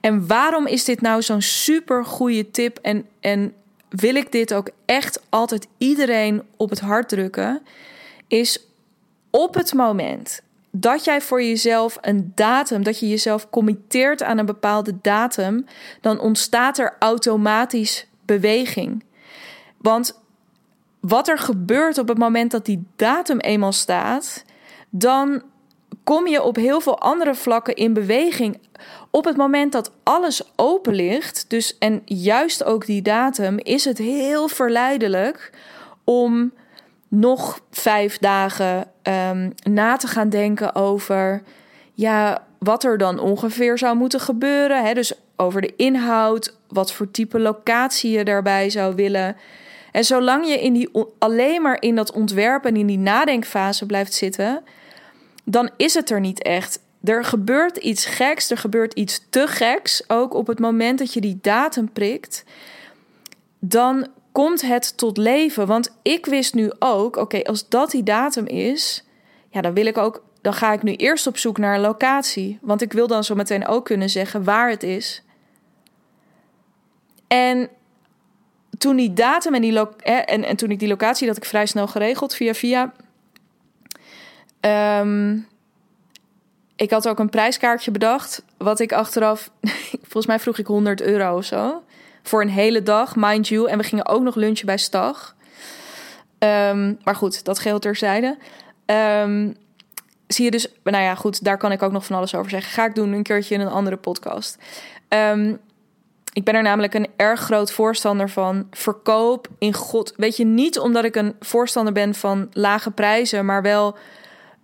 En 0.00 0.26
waarom 0.26 0.66
is 0.66 0.84
dit 0.84 1.00
nou 1.00 1.22
zo'n 1.22 1.42
super 1.42 2.04
goede 2.04 2.50
tip 2.50 2.78
en, 2.82 3.06
en 3.20 3.54
wil 3.88 4.14
ik 4.14 4.32
dit 4.32 4.54
ook 4.54 4.70
echt 4.84 5.20
altijd 5.28 5.66
iedereen 5.78 6.42
op 6.56 6.70
het 6.70 6.80
hart 6.80 7.08
drukken? 7.08 7.62
Is 8.28 8.66
op 9.30 9.54
het 9.54 9.74
moment 9.74 10.42
dat 10.76 11.04
jij 11.04 11.20
voor 11.20 11.42
jezelf 11.42 11.98
een 12.00 12.32
datum, 12.34 12.82
dat 12.82 12.98
je 12.98 13.08
jezelf 13.08 13.50
committeert 13.50 14.22
aan 14.22 14.38
een 14.38 14.46
bepaalde 14.46 14.98
datum, 15.02 15.66
dan 16.00 16.20
ontstaat 16.20 16.78
er 16.78 16.96
automatisch 16.98 18.06
beweging. 18.24 19.04
Want 19.78 20.20
wat 21.00 21.28
er 21.28 21.38
gebeurt 21.38 21.98
op 21.98 22.08
het 22.08 22.18
moment 22.18 22.50
dat 22.50 22.64
die 22.64 22.86
datum 22.96 23.38
eenmaal 23.38 23.72
staat, 23.72 24.44
dan 24.90 25.42
kom 26.04 26.26
je 26.26 26.42
op 26.42 26.56
heel 26.56 26.80
veel 26.80 27.00
andere 27.00 27.34
vlakken 27.34 27.74
in 27.74 27.92
beweging. 27.92 28.60
Op 29.10 29.24
het 29.24 29.36
moment 29.36 29.72
dat 29.72 29.92
alles 30.02 30.42
open 30.56 30.94
ligt, 30.94 31.44
dus 31.48 31.78
en 31.78 32.02
juist 32.04 32.64
ook 32.64 32.86
die 32.86 33.02
datum, 33.02 33.58
is 33.58 33.84
het 33.84 33.98
heel 33.98 34.48
verleidelijk 34.48 35.52
om 36.04 36.52
nog 37.14 37.60
vijf 37.70 38.18
dagen 38.18 38.86
um, 39.02 39.52
na 39.62 39.96
te 39.96 40.06
gaan 40.06 40.28
denken 40.28 40.74
over 40.74 41.42
ja, 41.92 42.46
wat 42.58 42.84
er 42.84 42.98
dan 42.98 43.18
ongeveer 43.18 43.78
zou 43.78 43.96
moeten 43.96 44.20
gebeuren. 44.20 44.84
Hè? 44.84 44.94
Dus 44.94 45.12
over 45.36 45.60
de 45.60 45.72
inhoud, 45.76 46.56
wat 46.68 46.92
voor 46.92 47.10
type 47.10 47.38
locatie 47.38 48.10
je 48.10 48.24
daarbij 48.24 48.70
zou 48.70 48.94
willen. 48.94 49.36
En 49.92 50.04
zolang 50.04 50.48
je 50.48 50.60
in 50.60 50.72
die, 50.72 50.90
alleen 51.18 51.62
maar 51.62 51.82
in 51.82 51.94
dat 51.94 52.12
ontwerpen 52.12 52.70
en 52.70 52.76
in 52.76 52.86
die 52.86 52.98
nadenkfase 52.98 53.86
blijft 53.86 54.12
zitten, 54.12 54.62
dan 55.44 55.70
is 55.76 55.94
het 55.94 56.10
er 56.10 56.20
niet 56.20 56.42
echt. 56.42 56.78
Er 57.04 57.24
gebeurt 57.24 57.76
iets 57.76 58.06
geks, 58.06 58.50
er 58.50 58.58
gebeurt 58.58 58.92
iets 58.92 59.26
te 59.30 59.46
geks. 59.46 60.04
Ook 60.08 60.34
op 60.34 60.46
het 60.46 60.58
moment 60.58 60.98
dat 60.98 61.12
je 61.12 61.20
die 61.20 61.38
datum 61.42 61.92
prikt, 61.92 62.44
dan 63.58 64.06
komt 64.34 64.62
het 64.62 64.96
tot 64.96 65.16
leven. 65.16 65.66
Want 65.66 65.96
ik 66.02 66.26
wist 66.26 66.54
nu 66.54 66.72
ook, 66.78 67.16
oké, 67.16 67.42
als 67.42 67.68
dat 67.68 67.90
die 67.90 68.02
datum 68.02 68.46
is, 68.46 69.04
ja, 69.48 69.60
dan 69.60 69.74
wil 69.74 69.86
ik 69.86 69.98
ook, 69.98 70.22
dan 70.40 70.54
ga 70.54 70.72
ik 70.72 70.82
nu 70.82 70.94
eerst 70.94 71.26
op 71.26 71.38
zoek 71.38 71.58
naar 71.58 71.74
een 71.74 71.80
locatie. 71.80 72.58
Want 72.60 72.82
ik 72.82 72.92
wil 72.92 73.06
dan 73.06 73.24
zo 73.24 73.34
meteen 73.34 73.66
ook 73.66 73.84
kunnen 73.84 74.10
zeggen 74.10 74.44
waar 74.44 74.70
het 74.70 74.82
is. 74.82 75.22
En 77.26 77.68
toen 78.78 78.96
die 78.96 79.12
datum 79.12 79.54
en, 79.54 79.60
die 79.60 79.88
en, 79.98 80.44
en 80.44 80.56
toen 80.56 80.70
ik 80.70 80.78
die 80.78 80.88
locatie 80.88 81.26
dat 81.26 81.36
ik 81.36 81.44
vrij 81.44 81.66
snel 81.66 81.86
geregeld 81.86 82.34
via 82.34 82.54
via. 82.54 82.92
Um, 85.00 85.46
ik 86.76 86.90
had 86.90 87.08
ook 87.08 87.18
een 87.18 87.30
prijskaartje 87.30 87.90
bedacht. 87.90 88.42
Wat 88.56 88.80
ik 88.80 88.92
achteraf. 88.92 89.50
volgens 90.02 90.26
mij 90.26 90.38
vroeg 90.38 90.58
ik 90.58 90.66
100 90.66 91.00
euro 91.00 91.36
of 91.36 91.44
zo. 91.44 91.82
Voor 92.26 92.42
een 92.42 92.48
hele 92.48 92.82
dag, 92.82 93.16
mind 93.16 93.48
you. 93.48 93.68
En 93.68 93.78
we 93.78 93.84
gingen 93.84 94.06
ook 94.06 94.22
nog 94.22 94.34
lunchen 94.34 94.66
bij 94.66 94.78
Stag. 94.78 95.34
Um, 96.38 96.98
maar 97.04 97.16
goed, 97.16 97.44
dat 97.44 97.58
geheel 97.58 97.78
terzijde. 97.78 98.38
Um, 98.86 99.56
zie 100.26 100.44
je 100.44 100.50
dus, 100.50 100.68
nou 100.82 101.04
ja, 101.04 101.14
goed, 101.14 101.44
daar 101.44 101.58
kan 101.58 101.72
ik 101.72 101.82
ook 101.82 101.92
nog 101.92 102.06
van 102.06 102.16
alles 102.16 102.34
over 102.34 102.50
zeggen. 102.50 102.72
Ga 102.72 102.84
ik 102.84 102.94
doen 102.94 103.12
een 103.12 103.22
keertje 103.22 103.54
in 103.54 103.60
een 103.60 103.68
andere 103.68 103.96
podcast. 103.96 104.58
Um, 105.08 105.58
ik 106.32 106.44
ben 106.44 106.54
er 106.54 106.62
namelijk 106.62 106.94
een 106.94 107.08
erg 107.16 107.40
groot 107.40 107.72
voorstander 107.72 108.30
van. 108.30 108.66
Verkoop 108.70 109.48
in 109.58 109.74
God. 109.74 110.12
Weet 110.16 110.36
je, 110.36 110.44
niet 110.44 110.78
omdat 110.78 111.04
ik 111.04 111.16
een 111.16 111.34
voorstander 111.40 111.92
ben 111.92 112.14
van 112.14 112.48
lage 112.52 112.90
prijzen, 112.90 113.44
maar 113.44 113.62
wel 113.62 113.96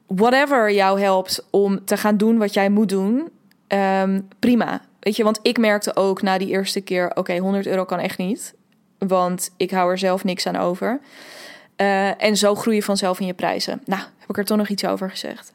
whatever 0.06 0.72
jou 0.72 1.00
helpt 1.00 1.46
om 1.50 1.84
te 1.84 1.96
gaan 1.96 2.16
doen 2.16 2.38
wat 2.38 2.54
jij 2.54 2.70
moet 2.70 2.88
doen. 2.88 3.30
Prima. 4.38 4.80
Weet 5.00 5.16
je, 5.16 5.24
want 5.24 5.38
ik 5.42 5.58
merkte 5.58 5.96
ook 5.96 6.22
na 6.22 6.38
die 6.38 6.48
eerste 6.48 6.80
keer: 6.80 7.10
oké, 7.14 7.38
100 7.38 7.66
euro 7.66 7.84
kan 7.84 7.98
echt 7.98 8.18
niet. 8.18 8.54
Want 8.98 9.50
ik 9.56 9.70
hou 9.70 9.90
er 9.90 9.98
zelf 9.98 10.24
niks 10.24 10.46
aan 10.46 10.56
over. 10.56 11.00
Uh, 11.76 12.22
en 12.22 12.36
zo 12.36 12.54
groei 12.54 12.76
je 12.76 12.82
vanzelf 12.82 13.20
in 13.20 13.26
je 13.26 13.34
prijzen. 13.34 13.82
Nou, 13.84 14.02
heb 14.18 14.28
ik 14.28 14.38
er 14.38 14.44
toch 14.44 14.56
nog 14.56 14.68
iets 14.68 14.84
over 14.84 15.10
gezegd. 15.10 15.52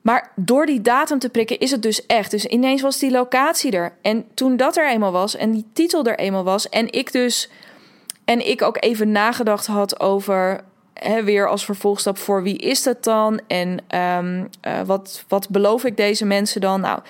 Maar 0.00 0.32
door 0.36 0.66
die 0.66 0.80
datum 0.80 1.18
te 1.18 1.28
prikken 1.28 1.58
is 1.58 1.70
het 1.70 1.82
dus 1.82 2.06
echt. 2.06 2.30
Dus 2.30 2.44
ineens 2.44 2.82
was 2.82 2.98
die 2.98 3.10
locatie 3.10 3.72
er. 3.72 3.92
En 4.02 4.24
toen 4.34 4.56
dat 4.56 4.76
er 4.76 4.88
eenmaal 4.88 5.12
was 5.12 5.36
en 5.36 5.50
die 5.50 5.66
titel 5.72 6.04
er 6.04 6.18
eenmaal 6.18 6.44
was. 6.44 6.68
En 6.68 6.92
ik 6.92 7.12
dus. 7.12 7.50
En 8.24 8.48
ik 8.48 8.62
ook 8.62 8.76
even 8.80 9.12
nagedacht 9.12 9.66
had 9.66 10.00
over. 10.00 10.60
Hè, 10.94 11.24
weer 11.24 11.48
als 11.48 11.64
vervolgstap 11.64 12.18
voor 12.18 12.42
wie 12.42 12.56
is 12.56 12.82
dat 12.82 13.04
dan? 13.04 13.40
En 13.46 13.68
um, 14.18 14.48
uh, 14.66 14.80
wat, 14.86 15.24
wat 15.28 15.48
beloof 15.48 15.84
ik 15.84 15.96
deze 15.96 16.24
mensen 16.24 16.60
dan? 16.60 16.80
Nou, 16.80 17.00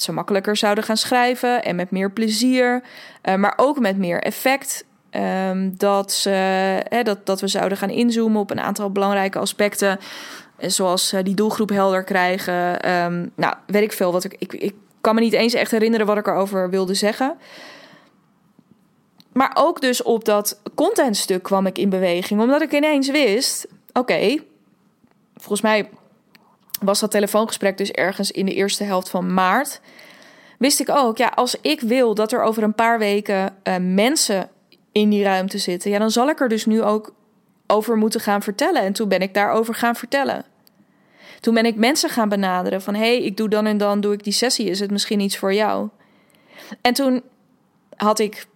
dat 0.00 0.08
ze 0.08 0.14
makkelijker 0.14 0.56
zouden 0.56 0.84
gaan 0.84 0.96
schrijven 0.96 1.64
en 1.64 1.76
met 1.76 1.90
meer 1.90 2.10
plezier. 2.10 2.82
Uh, 3.28 3.34
maar 3.34 3.52
ook 3.56 3.78
met 3.78 3.98
meer 3.98 4.22
effect. 4.22 4.84
Um, 5.10 5.74
dat, 5.76 6.12
ze, 6.12 7.02
dat, 7.02 7.26
dat 7.26 7.40
we 7.40 7.48
zouden 7.48 7.78
gaan 7.78 7.90
inzoomen 7.90 8.40
op 8.40 8.50
een 8.50 8.60
aantal 8.60 8.90
belangrijke 8.90 9.38
aspecten. 9.38 9.98
Zoals 10.58 11.12
uh, 11.12 11.22
die 11.22 11.34
doelgroep 11.34 11.68
helder 11.68 12.04
krijgen. 12.04 12.90
Um, 12.90 13.32
nou, 13.34 13.54
weet 13.66 13.82
ik 13.82 13.92
veel. 13.92 14.12
Wat 14.12 14.24
ik, 14.24 14.36
ik, 14.38 14.52
ik 14.52 14.74
kan 15.00 15.14
me 15.14 15.20
niet 15.20 15.32
eens 15.32 15.54
echt 15.54 15.70
herinneren 15.70 16.06
wat 16.06 16.16
ik 16.16 16.26
erover 16.26 16.70
wilde 16.70 16.94
zeggen. 16.94 17.36
Maar 19.32 19.50
ook 19.54 19.80
dus 19.80 20.02
op 20.02 20.24
dat 20.24 20.60
contentstuk 20.74 21.42
kwam 21.42 21.66
ik 21.66 21.78
in 21.78 21.88
beweging. 21.88 22.40
Omdat 22.40 22.62
ik 22.62 22.72
ineens 22.72 23.10
wist: 23.10 23.66
oké, 23.92 24.36
volgens 25.36 25.60
mij 25.60 25.88
was 26.80 27.00
dat 27.00 27.10
telefoongesprek 27.10 27.78
dus 27.78 27.90
ergens 27.90 28.30
in 28.30 28.46
de 28.46 28.54
eerste 28.54 28.84
helft 28.84 29.08
van 29.08 29.34
maart. 29.34 29.80
Wist 30.58 30.80
ik 30.80 30.88
ook, 30.88 31.16
ja, 31.16 31.32
als 31.34 31.56
ik 31.60 31.80
wil 31.80 32.14
dat 32.14 32.32
er 32.32 32.42
over 32.42 32.62
een 32.62 32.74
paar 32.74 32.98
weken 32.98 33.56
uh, 33.64 33.74
mensen 33.80 34.48
in 34.92 35.10
die 35.10 35.22
ruimte 35.22 35.58
zitten, 35.58 35.90
ja, 35.90 35.98
dan 35.98 36.10
zal 36.10 36.28
ik 36.28 36.40
er 36.40 36.48
dus 36.48 36.66
nu 36.66 36.82
ook 36.82 37.12
over 37.66 37.96
moeten 37.96 38.20
gaan 38.20 38.42
vertellen. 38.42 38.82
En 38.82 38.92
toen 38.92 39.08
ben 39.08 39.20
ik 39.20 39.34
daarover 39.34 39.74
gaan 39.74 39.96
vertellen. 39.96 40.44
Toen 41.40 41.54
ben 41.54 41.66
ik 41.66 41.76
mensen 41.76 42.10
gaan 42.10 42.28
benaderen 42.28 42.82
van 42.82 42.94
hey, 42.94 43.22
ik 43.22 43.36
doe 43.36 43.48
dan 43.48 43.66
en 43.66 43.78
dan 43.78 44.00
doe 44.00 44.12
ik 44.12 44.24
die 44.24 44.32
sessie, 44.32 44.66
is 44.66 44.80
het 44.80 44.90
misschien 44.90 45.20
iets 45.20 45.38
voor 45.38 45.54
jou? 45.54 45.88
En 46.80 46.94
toen 46.94 47.22
had 47.96 48.18
ik, 48.18 48.46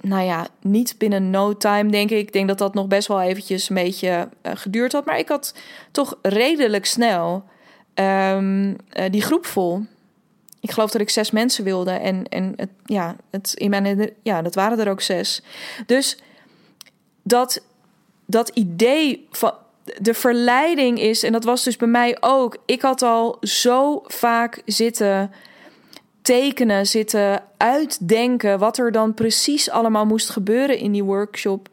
nou 0.00 0.22
ja, 0.22 0.46
niet 0.60 0.94
binnen 0.98 1.30
no 1.30 1.56
time 1.56 1.90
denk 1.90 2.10
ik. 2.10 2.18
Ik 2.18 2.32
denk 2.32 2.48
dat 2.48 2.58
dat 2.58 2.74
nog 2.74 2.86
best 2.86 3.08
wel 3.08 3.20
eventjes 3.20 3.68
een 3.68 3.74
beetje 3.74 4.28
uh, 4.42 4.52
geduurd 4.54 4.92
had, 4.92 5.04
maar 5.04 5.18
ik 5.18 5.28
had 5.28 5.54
toch 5.90 6.18
redelijk 6.22 6.86
snel 6.86 7.44
um, 7.94 8.68
uh, 8.68 8.76
die 9.10 9.22
groep 9.22 9.46
vol. 9.46 9.82
Ik 10.60 10.70
geloof 10.70 10.90
dat 10.90 11.00
ik 11.00 11.10
zes 11.10 11.30
mensen 11.30 11.64
wilde 11.64 11.90
en, 11.90 12.28
en 12.28 12.52
het, 12.56 12.70
ja, 12.84 13.16
het, 13.30 13.52
in 13.54 13.70
mijn, 13.70 14.10
ja, 14.22 14.42
dat 14.42 14.54
waren 14.54 14.78
er 14.78 14.90
ook 14.90 15.00
zes. 15.00 15.42
Dus 15.86 16.18
dat, 17.22 17.62
dat 18.26 18.48
idee 18.48 19.26
van 19.30 19.52
de 19.98 20.14
verleiding 20.14 21.00
is, 21.00 21.22
en 21.22 21.32
dat 21.32 21.44
was 21.44 21.64
dus 21.64 21.76
bij 21.76 21.88
mij 21.88 22.16
ook. 22.20 22.56
Ik 22.66 22.82
had 22.82 23.02
al 23.02 23.36
zo 23.40 24.02
vaak 24.06 24.62
zitten 24.64 25.30
tekenen, 26.22 26.86
zitten 26.86 27.42
uitdenken 27.56 28.58
wat 28.58 28.78
er 28.78 28.92
dan 28.92 29.14
precies 29.14 29.70
allemaal 29.70 30.06
moest 30.06 30.30
gebeuren 30.30 30.78
in 30.78 30.92
die 30.92 31.04
workshop. 31.04 31.68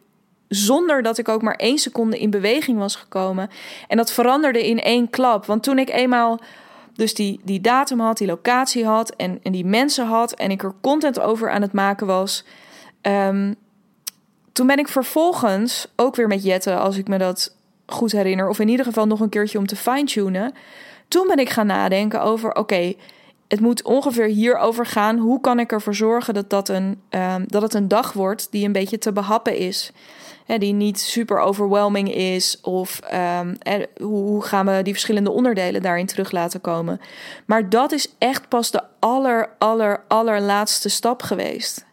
Zonder 0.52 1.02
dat 1.02 1.18
ik 1.18 1.30
ook 1.30 1.42
maar 1.42 1.56
één 1.56 1.78
seconde 1.78 2.20
in 2.20 2.30
beweging 2.30 2.78
was 2.78 2.96
gekomen. 2.96 3.50
En 3.88 3.98
dat 3.98 4.12
veranderde 4.12 4.68
in 4.68 4.80
één 4.80 5.10
klap. 5.10 5.46
Want 5.46 5.64
toen 5.64 5.80
ik 5.80 5.90
eenmaal 5.90 6.40
dus 6.94 7.14
die, 7.14 7.40
die 7.44 7.62
datum 7.62 8.00
had, 8.00 8.18
die 8.18 8.28
locatie 8.28 8.86
had 8.86 9.10
en, 9.10 9.40
en 9.44 9.52
die 9.52 9.66
mensen 9.66 10.06
had 10.06 10.34
en 10.34 10.52
ik 10.52 10.64
er 10.64 10.74
content 10.82 11.20
over 11.20 11.52
aan 11.52 11.62
het 11.62 11.74
maken 11.74 12.08
was. 12.08 12.46
Um, 13.02 13.56
toen 14.52 14.68
ben 14.68 14.78
ik 14.78 14.88
vervolgens 14.88 15.88
ook 15.96 16.16
weer 16.16 16.28
met 16.28 16.44
Jette, 16.44 16.76
als 16.76 16.98
ik 16.98 17.08
me 17.08 17.18
dat 17.18 17.56
goed 17.86 18.12
herinner, 18.12 18.50
of 18.50 18.60
in 18.60 18.68
ieder 18.68 18.86
geval 18.86 19.08
nog 19.08 19.20
een 19.20 19.30
keertje 19.30 19.58
om 19.58 19.66
te 19.66 19.76
fine-tunen. 19.76 20.54
Toen 21.08 21.28
ben 21.28 21.38
ik 21.38 21.50
gaan 21.50 21.68
nadenken 21.68 22.22
over: 22.22 22.56
oké, 22.56 22.94
het 23.48 23.60
moet 23.60 23.84
ongeveer 23.84 24.28
hierover 24.28 24.86
gaan. 24.86 25.18
Hoe 25.18 25.42
kan 25.42 25.60
ik 25.60 25.72
ervoor 25.72 25.96
zorgen 25.96 26.34
dat, 26.34 26.50
dat, 26.50 26.70
een, 26.70 27.02
um, 27.10 27.44
dat 27.48 27.62
het 27.62 27.74
een 27.74 27.88
dag 27.88 28.14
wordt 28.14 28.48
die 28.52 28.66
een 28.66 28.72
beetje 28.72 28.98
te 28.98 29.12
behappen 29.12 29.58
is? 29.58 29.92
Die 30.60 30.74
niet 30.74 31.00
super 31.00 31.40
overwhelming 31.40 32.14
is. 32.14 32.62
Of 32.62 33.00
um, 33.14 33.58
hoe, 34.02 34.44
gaan 34.44 34.66
we 34.66 34.82
die 34.82 34.94
verschillende 34.94 35.32
onderdelen 35.32 35.82
daarin 35.82 36.06
terug 36.06 36.32
laten 36.32 36.62
komen? 36.62 37.02
Maar 37.46 37.70
dat 37.70 37.92
is 37.92 38.16
echt 38.18 38.48
pas 38.48 38.72
de 38.72 38.82
aller, 39.00 39.50
aller, 39.58 40.04
allerlaatste 40.08 40.90
stap 40.90 41.22
geweest. 41.22 41.86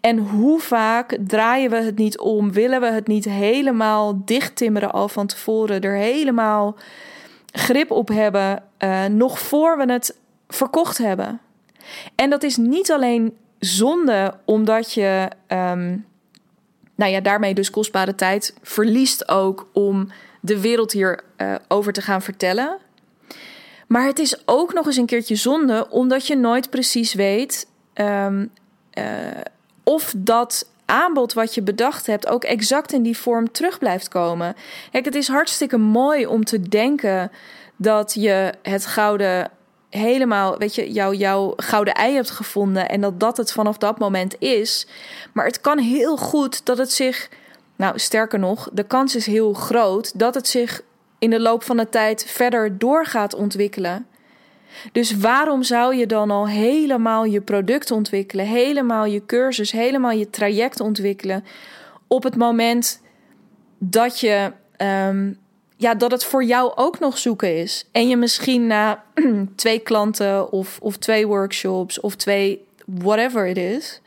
En 0.00 0.18
hoe 0.18 0.60
vaak 0.60 1.16
draaien 1.26 1.70
we 1.70 1.76
het 1.76 1.96
niet 1.96 2.18
om? 2.18 2.52
Willen 2.52 2.80
we 2.80 2.90
het 2.90 3.06
niet 3.06 3.24
helemaal 3.24 4.22
dichttimmeren 4.24 4.92
al 4.92 5.08
van 5.08 5.26
tevoren? 5.26 5.80
Er 5.80 5.96
helemaal 5.96 6.76
grip 7.52 7.90
op 7.90 8.08
hebben, 8.08 8.62
uh, 8.78 9.04
nog 9.04 9.38
voor 9.38 9.76
we 9.76 9.92
het 9.92 10.18
verkocht 10.48 10.98
hebben. 10.98 11.40
En 12.14 12.30
dat 12.30 12.42
is 12.42 12.56
niet 12.56 12.92
alleen 12.92 13.36
zonde 13.58 14.34
omdat 14.44 14.92
je 14.92 15.28
um, 15.48 16.04
nou 16.96 17.12
ja, 17.12 17.20
daarmee 17.20 17.54
dus 17.54 17.70
kostbare 17.70 18.14
tijd 18.14 18.54
verliest 18.62 19.28
ook 19.28 19.68
om 19.72 20.08
de 20.40 20.60
wereld 20.60 20.92
hier 20.92 21.20
uh, 21.36 21.54
over 21.68 21.92
te 21.92 22.02
gaan 22.02 22.22
vertellen. 22.22 22.78
Maar 23.86 24.06
het 24.06 24.18
is 24.18 24.42
ook 24.44 24.72
nog 24.72 24.86
eens 24.86 24.96
een 24.96 25.06
keertje 25.06 25.36
zonde 25.36 25.86
omdat 25.90 26.26
je 26.26 26.36
nooit 26.36 26.70
precies 26.70 27.14
weet 27.14 27.66
um, 27.94 28.50
uh, 28.98 29.04
of 29.82 30.14
dat 30.16 30.70
aanbod 30.84 31.32
wat 31.32 31.54
je 31.54 31.62
bedacht 31.62 32.06
hebt 32.06 32.26
ook 32.26 32.44
exact 32.44 32.92
in 32.92 33.02
die 33.02 33.16
vorm 33.16 33.52
terug 33.52 33.78
blijft 33.78 34.08
komen. 34.08 34.56
Kijk, 34.90 35.04
het 35.04 35.14
is 35.14 35.28
hartstikke 35.28 35.76
mooi 35.76 36.26
om 36.26 36.44
te 36.44 36.60
denken 36.60 37.30
dat 37.76 38.14
je 38.14 38.52
het 38.62 38.86
gouden 38.86 39.50
helemaal, 39.90 40.58
weet 40.58 40.74
je, 40.74 40.92
jouw, 40.92 41.12
jouw 41.12 41.52
gouden 41.56 41.94
ei 41.94 42.14
hebt 42.14 42.30
gevonden 42.30 42.88
en 42.88 43.00
dat 43.00 43.20
dat 43.20 43.36
het 43.36 43.52
vanaf 43.52 43.78
dat 43.78 43.98
moment 43.98 44.40
is. 44.40 44.86
Maar 45.32 45.46
het 45.46 45.60
kan 45.60 45.78
heel 45.78 46.16
goed 46.16 46.64
dat 46.64 46.78
het 46.78 46.92
zich, 46.92 47.28
nou 47.76 47.98
sterker 47.98 48.38
nog, 48.38 48.68
de 48.72 48.84
kans 48.84 49.16
is 49.16 49.26
heel 49.26 49.52
groot 49.52 50.18
dat 50.18 50.34
het 50.34 50.48
zich 50.48 50.82
in 51.18 51.30
de 51.30 51.40
loop 51.40 51.62
van 51.62 51.76
de 51.76 51.88
tijd 51.88 52.24
verder 52.24 52.78
door 52.78 53.06
gaat 53.06 53.34
ontwikkelen. 53.34 54.06
Dus 54.92 55.16
waarom 55.16 55.62
zou 55.62 55.96
je 55.96 56.06
dan 56.06 56.30
al 56.30 56.48
helemaal 56.48 57.24
je 57.24 57.40
product 57.40 57.90
ontwikkelen, 57.90 58.46
helemaal 58.46 59.04
je 59.04 59.26
cursus, 59.26 59.70
helemaal 59.70 60.10
je 60.10 60.30
traject 60.30 60.80
ontwikkelen 60.80 61.44
op 62.06 62.22
het 62.22 62.36
moment 62.36 63.00
dat 63.78 64.20
je 64.20 64.52
um, 65.08 65.38
ja, 65.76 65.94
dat 65.94 66.10
het 66.10 66.24
voor 66.24 66.44
jou 66.44 66.72
ook 66.74 66.98
nog 66.98 67.18
zoeken 67.18 67.56
is. 67.56 67.88
En 67.92 68.08
je 68.08 68.16
misschien 68.16 68.66
na 68.66 69.04
twee 69.54 69.78
klanten 69.78 70.52
of, 70.52 70.78
of 70.80 70.96
twee 70.96 71.26
workshops 71.26 72.00
of 72.00 72.16
twee 72.16 72.64
whatever 72.86 73.46
it 73.46 73.56
is, 73.56 74.00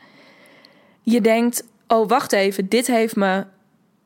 je 1.02 1.20
denkt: 1.20 1.64
oh 1.86 2.08
wacht 2.08 2.32
even, 2.32 2.68
dit 2.68 2.86
heeft 2.86 3.16
me. 3.16 3.44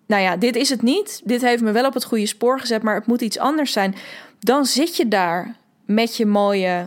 Nou 0.06 0.22
ja, 0.22 0.36
dit 0.36 0.56
is 0.56 0.68
het 0.68 0.82
niet. 0.82 1.20
Dit 1.24 1.42
heeft 1.42 1.62
me 1.62 1.72
wel 1.72 1.86
op 1.86 1.94
het 1.94 2.04
goede 2.04 2.26
spoor 2.26 2.60
gezet, 2.60 2.82
maar 2.82 2.94
het 2.94 3.06
moet 3.06 3.20
iets 3.20 3.38
anders 3.38 3.72
zijn. 3.72 3.94
Dan 4.38 4.64
zit 4.64 4.96
je 4.96 5.08
daar 5.08 5.56
met 5.84 6.16
je 6.16 6.26
mooie 6.26 6.86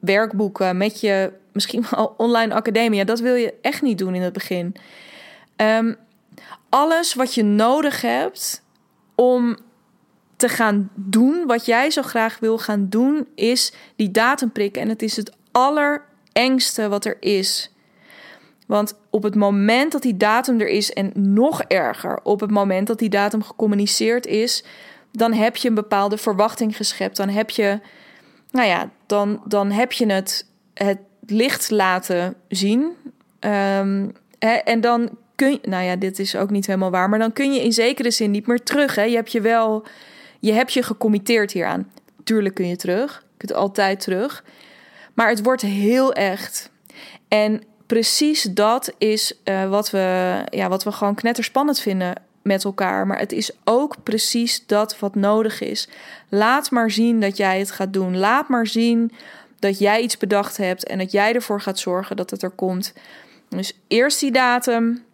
werkboeken, 0.00 0.76
met 0.76 1.00
je 1.00 1.32
misschien 1.52 1.84
wel 1.90 2.14
online 2.16 2.54
academie. 2.54 3.04
Dat 3.04 3.20
wil 3.20 3.34
je 3.34 3.54
echt 3.62 3.82
niet 3.82 3.98
doen 3.98 4.14
in 4.14 4.22
het 4.22 4.32
begin. 4.32 4.74
Um, 5.56 5.96
alles 6.68 7.14
wat 7.14 7.34
je 7.34 7.42
nodig 7.42 8.00
hebt 8.00 8.62
om 9.14 9.56
te 10.36 10.48
gaan 10.48 10.90
doen 10.94 11.46
wat 11.46 11.66
jij 11.66 11.90
zo 11.90 12.02
graag 12.02 12.38
wil 12.38 12.58
gaan 12.58 12.88
doen, 12.88 13.26
is 13.34 13.72
die 13.96 14.10
datum 14.10 14.52
prikken. 14.52 14.82
En 14.82 14.88
het 14.88 15.02
is 15.02 15.16
het 15.16 15.32
allerengste 15.52 16.88
wat 16.88 17.04
er 17.04 17.16
is. 17.20 17.70
Want 18.66 18.98
op 19.10 19.22
het 19.22 19.34
moment 19.34 19.92
dat 19.92 20.02
die 20.02 20.16
datum 20.16 20.60
er 20.60 20.68
is, 20.68 20.92
en 20.92 21.12
nog 21.14 21.62
erger, 21.62 22.20
op 22.22 22.40
het 22.40 22.50
moment 22.50 22.86
dat 22.86 22.98
die 22.98 23.08
datum 23.08 23.42
gecommuniceerd 23.42 24.26
is, 24.26 24.64
dan 25.12 25.32
heb 25.32 25.56
je 25.56 25.68
een 25.68 25.74
bepaalde 25.74 26.16
verwachting 26.16 26.76
geschept. 26.76 27.16
Dan 27.16 27.28
heb 27.28 27.50
je, 27.50 27.80
nou 28.50 28.68
ja, 28.68 28.90
dan, 29.06 29.42
dan 29.44 29.70
heb 29.70 29.92
je 29.92 30.12
het, 30.12 30.46
het 30.74 30.98
licht 31.26 31.70
laten 31.70 32.34
zien. 32.48 32.92
Ehm, 33.38 34.08
hè, 34.38 34.52
en 34.54 34.80
dan 34.80 35.10
kun 35.34 35.50
je, 35.50 35.58
nou 35.62 35.84
ja, 35.84 35.96
dit 35.96 36.18
is 36.18 36.36
ook 36.36 36.50
niet 36.50 36.66
helemaal 36.66 36.90
waar, 36.90 37.08
maar 37.08 37.18
dan 37.18 37.32
kun 37.32 37.52
je 37.52 37.62
in 37.62 37.72
zekere 37.72 38.10
zin 38.10 38.30
niet 38.30 38.46
meer 38.46 38.62
terug. 38.62 38.94
Hè? 38.94 39.02
Je 39.02 39.16
hebt 39.16 39.32
je 39.32 39.40
wel, 39.40 39.86
je 40.46 40.52
hebt 40.52 40.72
je 40.72 40.82
gecommitteerd 40.82 41.52
hieraan. 41.52 41.90
Tuurlijk 42.24 42.54
kun 42.54 42.68
je 42.68 42.76
terug, 42.76 43.24
je 43.30 43.36
kunt 43.36 43.54
altijd 43.54 44.00
terug. 44.00 44.44
Maar 45.14 45.28
het 45.28 45.42
wordt 45.42 45.62
heel 45.62 46.12
echt. 46.12 46.70
En 47.28 47.62
precies 47.86 48.42
dat 48.42 48.94
is 48.98 49.38
uh, 49.44 49.68
wat, 49.68 49.90
we, 49.90 50.36
ja, 50.50 50.68
wat 50.68 50.84
we 50.84 50.92
gewoon 50.92 51.14
knetterspannend 51.14 51.80
vinden 51.80 52.22
met 52.42 52.64
elkaar. 52.64 53.06
Maar 53.06 53.18
het 53.18 53.32
is 53.32 53.50
ook 53.64 53.96
precies 54.02 54.66
dat 54.66 54.98
wat 54.98 55.14
nodig 55.14 55.60
is. 55.60 55.88
Laat 56.28 56.70
maar 56.70 56.90
zien 56.90 57.20
dat 57.20 57.36
jij 57.36 57.58
het 57.58 57.70
gaat 57.70 57.92
doen. 57.92 58.18
Laat 58.18 58.48
maar 58.48 58.66
zien 58.66 59.12
dat 59.58 59.78
jij 59.78 60.00
iets 60.00 60.16
bedacht 60.16 60.56
hebt 60.56 60.86
en 60.86 60.98
dat 60.98 61.12
jij 61.12 61.34
ervoor 61.34 61.60
gaat 61.60 61.78
zorgen 61.78 62.16
dat 62.16 62.30
het 62.30 62.42
er 62.42 62.50
komt. 62.50 62.92
Dus 63.48 63.72
eerst 63.88 64.20
die 64.20 64.32
datum 64.32 65.04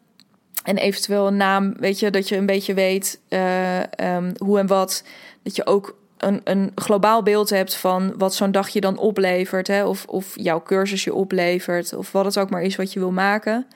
en 0.62 0.76
eventueel 0.76 1.26
een 1.26 1.36
naam, 1.36 1.74
weet 1.76 1.98
je, 1.98 2.10
dat 2.10 2.28
je 2.28 2.36
een 2.36 2.46
beetje 2.46 2.74
weet 2.74 3.20
uh, 3.28 3.80
um, 3.80 4.32
hoe 4.38 4.58
en 4.58 4.66
wat. 4.66 5.04
Dat 5.42 5.56
je 5.56 5.66
ook 5.66 5.96
een, 6.18 6.40
een 6.44 6.72
globaal 6.74 7.22
beeld 7.22 7.50
hebt 7.50 7.74
van 7.74 8.14
wat 8.18 8.34
zo'n 8.34 8.52
dagje 8.52 8.80
dan 8.80 8.98
oplevert. 8.98 9.66
Hè? 9.66 9.84
Of, 9.84 10.04
of 10.06 10.32
jouw 10.34 10.62
cursus 10.62 11.04
je 11.04 11.14
oplevert. 11.14 11.92
Of 11.92 12.12
wat 12.12 12.24
het 12.24 12.38
ook 12.38 12.50
maar 12.50 12.62
is 12.62 12.76
wat 12.76 12.92
je 12.92 12.98
wil 12.98 13.10
maken. 13.10 13.66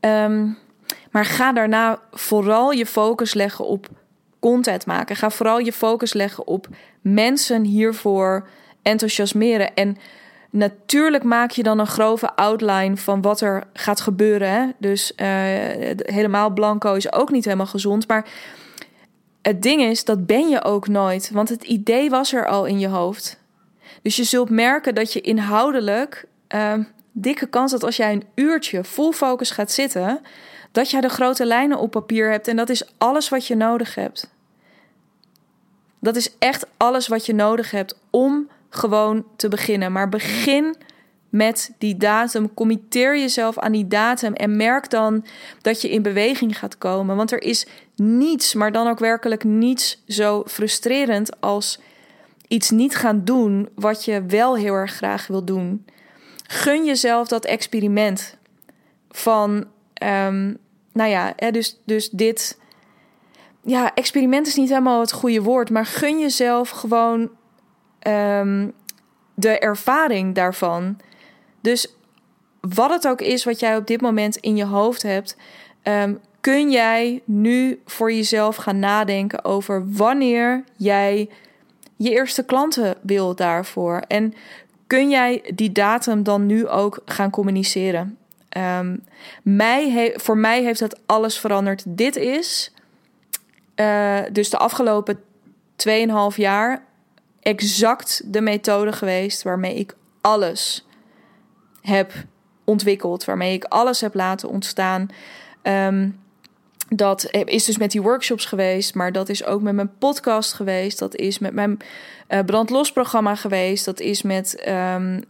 Um, 0.00 0.58
maar 1.10 1.24
ga 1.24 1.52
daarna 1.52 2.00
vooral 2.10 2.70
je 2.70 2.86
focus 2.86 3.34
leggen 3.34 3.66
op 3.66 3.88
content 4.40 4.86
maken. 4.86 5.16
Ga 5.16 5.30
vooral 5.30 5.58
je 5.58 5.72
focus 5.72 6.12
leggen 6.12 6.46
op 6.46 6.68
mensen 7.00 7.64
hiervoor 7.64 8.48
enthousiasmeren. 8.82 9.74
En 9.74 9.96
natuurlijk 10.50 11.22
maak 11.22 11.50
je 11.50 11.62
dan 11.62 11.78
een 11.78 11.86
grove 11.86 12.34
outline 12.34 12.96
van 12.96 13.22
wat 13.22 13.40
er 13.40 13.64
gaat 13.72 14.00
gebeuren. 14.00 14.50
Hè? 14.50 14.66
Dus 14.78 15.12
uh, 15.16 15.26
helemaal 15.96 16.50
blanco 16.50 16.94
is 16.94 17.12
ook 17.12 17.30
niet 17.30 17.44
helemaal 17.44 17.66
gezond. 17.66 18.08
Maar 18.08 18.28
het 19.42 19.62
ding 19.62 19.82
is, 19.82 20.04
dat 20.04 20.26
ben 20.26 20.48
je 20.48 20.64
ook 20.64 20.88
nooit. 20.88 21.30
Want 21.30 21.48
het 21.48 21.64
idee 21.64 22.10
was 22.10 22.32
er 22.32 22.46
al 22.46 22.64
in 22.64 22.78
je 22.78 22.88
hoofd. 22.88 23.38
Dus 24.02 24.16
je 24.16 24.24
zult 24.24 24.50
merken 24.50 24.94
dat 24.94 25.12
je 25.12 25.20
inhoudelijk. 25.20 26.26
Uh, 26.54 26.72
dikke 27.12 27.46
kans 27.46 27.70
dat 27.70 27.84
als 27.84 27.96
jij 27.96 28.12
een 28.12 28.24
uurtje 28.34 28.84
full 28.84 29.12
focus 29.12 29.50
gaat 29.50 29.72
zitten 29.72 30.20
dat 30.72 30.90
jij 30.90 31.00
de 31.00 31.08
grote 31.08 31.46
lijnen 31.46 31.78
op 31.78 31.90
papier 31.90 32.30
hebt 32.30 32.48
en 32.48 32.56
dat 32.56 32.68
is 32.68 32.82
alles 32.98 33.28
wat 33.28 33.46
je 33.46 33.54
nodig 33.54 33.94
hebt. 33.94 34.30
Dat 35.98 36.16
is 36.16 36.38
echt 36.38 36.66
alles 36.76 37.08
wat 37.08 37.26
je 37.26 37.34
nodig 37.34 37.70
hebt 37.70 37.98
om 38.10 38.48
gewoon 38.78 39.24
te 39.36 39.48
beginnen. 39.48 39.92
Maar 39.92 40.08
begin 40.08 40.76
met 41.28 41.74
die 41.78 41.96
datum. 41.96 42.54
Committeer 42.54 43.18
jezelf 43.18 43.58
aan 43.58 43.72
die 43.72 43.86
datum 43.86 44.32
en 44.32 44.56
merk 44.56 44.90
dan 44.90 45.24
dat 45.60 45.82
je 45.82 45.90
in 45.90 46.02
beweging 46.02 46.58
gaat 46.58 46.78
komen. 46.78 47.16
Want 47.16 47.32
er 47.32 47.42
is 47.42 47.66
niets, 47.96 48.54
maar 48.54 48.72
dan 48.72 48.88
ook 48.88 48.98
werkelijk 48.98 49.44
niets 49.44 50.02
zo 50.06 50.42
frustrerend 50.46 51.40
als 51.40 51.80
iets 52.48 52.70
niet 52.70 52.96
gaan 52.96 53.24
doen 53.24 53.68
wat 53.74 54.04
je 54.04 54.24
wel 54.26 54.56
heel 54.56 54.74
erg 54.74 54.92
graag 54.92 55.26
wil 55.26 55.44
doen. 55.44 55.86
Gun 56.46 56.84
jezelf 56.84 57.28
dat 57.28 57.44
experiment 57.44 58.36
van 59.10 59.66
um, 60.02 60.58
nou 60.92 61.10
ja, 61.10 61.34
dus, 61.50 61.80
dus 61.84 62.10
dit. 62.10 62.58
Ja, 63.62 63.94
experiment 63.94 64.46
is 64.46 64.54
niet 64.54 64.68
helemaal 64.68 65.00
het 65.00 65.12
goede 65.12 65.42
woord, 65.42 65.70
maar 65.70 65.86
gun 65.86 66.18
jezelf 66.18 66.70
gewoon 66.70 67.30
um, 68.08 68.72
de 69.36 69.58
ervaring 69.58 70.34
daarvan. 70.34 70.98
Dus 71.60 71.94
wat 72.60 72.90
het 72.90 73.08
ook 73.08 73.20
is 73.20 73.44
wat 73.44 73.60
jij 73.60 73.76
op 73.76 73.86
dit 73.86 74.00
moment 74.00 74.36
in 74.36 74.56
je 74.56 74.64
hoofd 74.64 75.02
hebt, 75.02 75.36
um, 75.82 76.20
kun 76.40 76.70
jij 76.70 77.22
nu 77.24 77.80
voor 77.86 78.12
jezelf 78.12 78.56
gaan 78.56 78.78
nadenken 78.78 79.44
over 79.44 79.92
wanneer 79.92 80.64
jij 80.76 81.28
je 81.96 82.10
eerste 82.10 82.44
klanten 82.44 82.96
wil 83.02 83.34
daarvoor. 83.34 84.02
En 84.08 84.34
kun 84.86 85.10
jij 85.10 85.50
die 85.54 85.72
datum 85.72 86.22
dan 86.22 86.46
nu 86.46 86.68
ook 86.68 86.98
gaan 87.04 87.30
communiceren? 87.30 88.18
Um, 88.56 89.04
mij 89.42 90.14
voor 90.16 90.38
mij 90.38 90.62
heeft 90.62 90.80
dat 90.80 91.00
alles 91.06 91.38
veranderd. 91.38 91.82
Dit 91.86 92.16
is 92.16 92.72
uh, 93.76 94.18
dus 94.32 94.50
de 94.50 94.58
afgelopen 94.58 95.18
2,5 95.88 96.36
jaar 96.36 96.85
exact 97.46 98.32
de 98.32 98.40
methode 98.40 98.92
geweest 98.92 99.42
waarmee 99.42 99.74
ik 99.74 99.96
alles 100.20 100.86
heb 101.80 102.12
ontwikkeld, 102.64 103.24
waarmee 103.24 103.52
ik 103.52 103.64
alles 103.64 104.00
heb 104.00 104.14
laten 104.14 104.48
ontstaan. 104.48 105.08
Um, 105.62 106.20
dat 106.88 107.28
is 107.44 107.64
dus 107.64 107.78
met 107.78 107.90
die 107.90 108.02
workshops 108.02 108.44
geweest, 108.44 108.94
maar 108.94 109.12
dat 109.12 109.28
is 109.28 109.44
ook 109.44 109.62
met 109.62 109.74
mijn 109.74 109.92
podcast 109.98 110.52
geweest. 110.52 110.98
Dat 110.98 111.14
is 111.14 111.38
met 111.38 111.52
mijn 111.52 111.78
uh, 112.28 112.40
brandlos-programma 112.40 113.34
geweest. 113.34 113.84
Dat 113.84 114.00
is 114.00 114.22
met 114.22 114.68
um, 114.68 115.14
uh, 115.14 115.20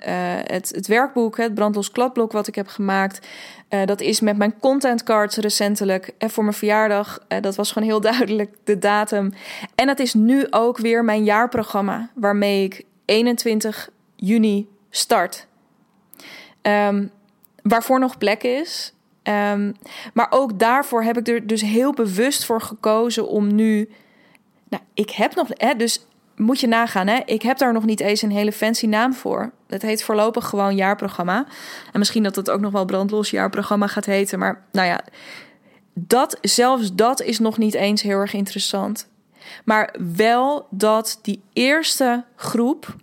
het, 0.42 0.72
het 0.74 0.86
werkboek, 0.86 1.36
het 1.36 1.54
brandlos 1.54 1.90
kladblok 1.90 2.32
wat 2.32 2.46
ik 2.46 2.54
heb 2.54 2.68
gemaakt. 2.68 3.26
Dat 3.84 4.00
is 4.00 4.20
met 4.20 4.36
mijn 4.36 4.58
content 4.58 5.02
cards 5.02 5.36
recentelijk 5.36 6.10
en 6.18 6.30
voor 6.30 6.44
mijn 6.44 6.56
verjaardag. 6.56 7.18
dat 7.40 7.56
was 7.56 7.72
gewoon 7.72 7.88
heel 7.88 8.00
duidelijk 8.10 8.56
de 8.64 8.78
datum. 8.78 9.32
En 9.74 9.86
dat 9.86 9.98
is 9.98 10.14
nu 10.14 10.46
ook 10.50 10.78
weer 10.78 11.04
mijn 11.04 11.24
jaarprogramma, 11.24 12.10
waarmee 12.14 12.64
ik 12.64 12.84
21 13.04 13.90
juni 14.16 14.68
start. 14.90 15.46
Um, 16.62 17.10
waarvoor 17.62 17.98
nog 17.98 18.18
plek 18.18 18.42
is. 18.42 18.94
Um, 19.28 19.74
maar 20.14 20.26
ook 20.30 20.58
daarvoor 20.58 21.02
heb 21.02 21.18
ik 21.18 21.28
er 21.28 21.46
dus 21.46 21.60
heel 21.60 21.92
bewust 21.92 22.44
voor 22.44 22.60
gekozen 22.60 23.28
om 23.28 23.54
nu. 23.54 23.90
Nou, 24.68 24.82
ik 24.94 25.10
heb 25.10 25.34
nog. 25.34 25.48
Hè, 25.50 25.74
dus 25.74 26.06
moet 26.36 26.60
je 26.60 26.66
nagaan, 26.66 27.06
hè? 27.06 27.20
Ik 27.24 27.42
heb 27.42 27.58
daar 27.58 27.72
nog 27.72 27.84
niet 27.84 28.00
eens 28.00 28.22
een 28.22 28.30
hele 28.30 28.52
fancy 28.52 28.86
naam 28.86 29.14
voor. 29.14 29.52
Het 29.66 29.82
heet 29.82 30.02
voorlopig 30.02 30.46
gewoon 30.46 30.76
jaarprogramma. 30.76 31.46
En 31.92 31.98
misschien 31.98 32.22
dat 32.22 32.36
het 32.36 32.50
ook 32.50 32.60
nog 32.60 32.72
wel 32.72 32.84
brandlos 32.84 33.30
jaarprogramma 33.30 33.86
gaat 33.86 34.04
heten. 34.04 34.38
Maar 34.38 34.64
nou 34.72 34.86
ja, 34.86 35.00
dat, 35.94 36.38
zelfs 36.40 36.94
dat 36.94 37.22
is 37.22 37.38
nog 37.38 37.58
niet 37.58 37.74
eens 37.74 38.02
heel 38.02 38.18
erg 38.18 38.32
interessant. 38.32 39.08
Maar 39.64 39.94
wel 40.14 40.66
dat 40.70 41.18
die 41.22 41.42
eerste 41.52 42.24
groep, 42.36 42.94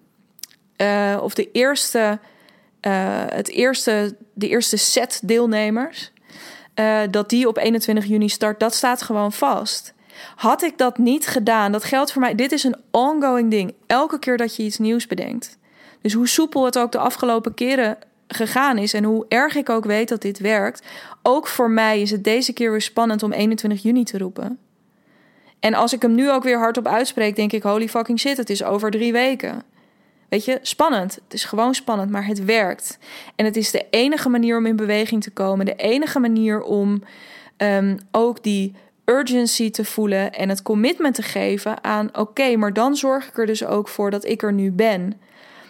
uh, 0.78 1.20
of 1.22 1.34
de 1.34 1.52
eerste, 1.52 2.20
het 2.90 3.50
eerste, 3.50 4.16
de 4.34 4.48
eerste 4.48 4.78
set 4.78 5.22
deelnemers, 5.24 6.12
uh, 6.76 7.00
dat 7.10 7.30
die 7.30 7.48
op 7.48 7.58
21 7.58 8.06
juni 8.06 8.30
start, 8.30 8.60
dat 8.60 8.74
staat 8.74 9.02
gewoon 9.02 9.32
vast. 9.32 9.94
Had 10.36 10.62
ik 10.62 10.78
dat 10.78 10.98
niet 10.98 11.28
gedaan, 11.28 11.72
dat 11.72 11.84
geldt 11.84 12.12
voor 12.12 12.22
mij. 12.22 12.36
Dit 12.36 12.52
is 12.52 12.64
een 12.64 12.76
ongoing 12.92 13.52
ding. 13.52 13.74
Elke 13.88 14.20
keer 14.20 14.38
dat 14.38 14.56
je 14.56 14.64
iets 14.64 14.78
nieuws 14.78 15.08
bedenkt. 15.08 15.58
Dus 16.02 16.14
hoe 16.14 16.28
soepel 16.28 16.66
het 16.66 16.78
ook 16.78 16.92
de 16.92 16.98
afgelopen 16.98 17.54
keren 17.54 17.98
gegaan 18.28 18.78
is 18.78 18.94
en 18.94 19.04
hoe 19.04 19.26
erg 19.28 19.56
ik 19.56 19.70
ook 19.70 19.86
weet 19.86 20.10
dat 20.10 20.22
dit 20.22 20.40
werkt, 20.40 20.86
ook 21.22 21.48
voor 21.48 21.72
mij 21.72 22.02
is 22.02 22.12
het 22.12 22.24
deze 22.24 22.54
keer 22.54 22.72
weer 22.72 22.82
spannend 22.82 23.24
om 23.24 23.32
21 23.32 23.84
juni 23.84 24.04
te 24.04 24.18
roepen. 24.18 24.60
En 25.60 25.74
als 25.74 25.94
ik 25.94 26.02
hem 26.02 26.16
nu 26.16 26.32
ook 26.32 26.44
weer 26.44 26.58
hardop 26.58 26.88
uitspreek, 26.88 27.36
denk 27.36 27.52
ik: 27.52 27.64
holy 27.64 27.90
fucking 27.90 28.20
shit, 28.20 28.38
het 28.38 28.50
is 28.50 28.64
over 28.64 28.92
drie 28.92 29.12
weken. 29.12 29.64
Weet 30.34 30.46
je, 30.46 30.60
spannend. 30.62 31.16
Het 31.24 31.34
is 31.34 31.46
gewoon 31.46 31.74
spannend, 31.74 32.12
maar 32.12 32.26
het 32.26 32.46
werkt. 32.46 32.98
En 33.36 33.46
het 33.46 33.56
is 33.56 33.72
de 33.72 33.86
enige 33.90 34.30
manier 34.30 34.58
om 34.58 34.66
in 34.66 34.76
beweging 34.76 35.24
te 35.24 35.32
komen. 35.32 35.66
De 35.66 35.76
enige 35.76 36.20
manier 36.20 36.62
om 36.62 37.04
um, 37.58 37.98
ook 38.12 38.44
die 38.44 38.76
urgency 39.06 39.72
te 39.72 39.86
voelen 39.86 40.34
en 40.34 40.50
het 40.50 40.62
commitment 40.62 41.16
te 41.16 41.22
geven 41.22 41.84
aan: 41.84 42.10
oké, 42.18 42.56
maar 42.56 42.74
dan 42.74 42.96
zorg 42.96 43.28
ik 43.28 43.38
er 43.38 43.46
dus 43.46 43.66
ook 43.66 43.88
voor 43.88 44.12
dat 44.12 44.26
ik 44.26 44.44
er 44.44 44.54
nu 44.54 44.72
ben. 44.72 45.14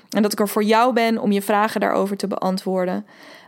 En 0.09 0.21
dat 0.21 0.33
ik 0.33 0.39
er 0.39 0.49
voor 0.49 0.63
jou 0.63 0.93
ben 0.93 1.17
om 1.17 1.31
je 1.31 1.41
vragen 1.41 1.79
daarover 1.79 2.17
te 2.17 2.27
beantwoorden. 2.27 3.05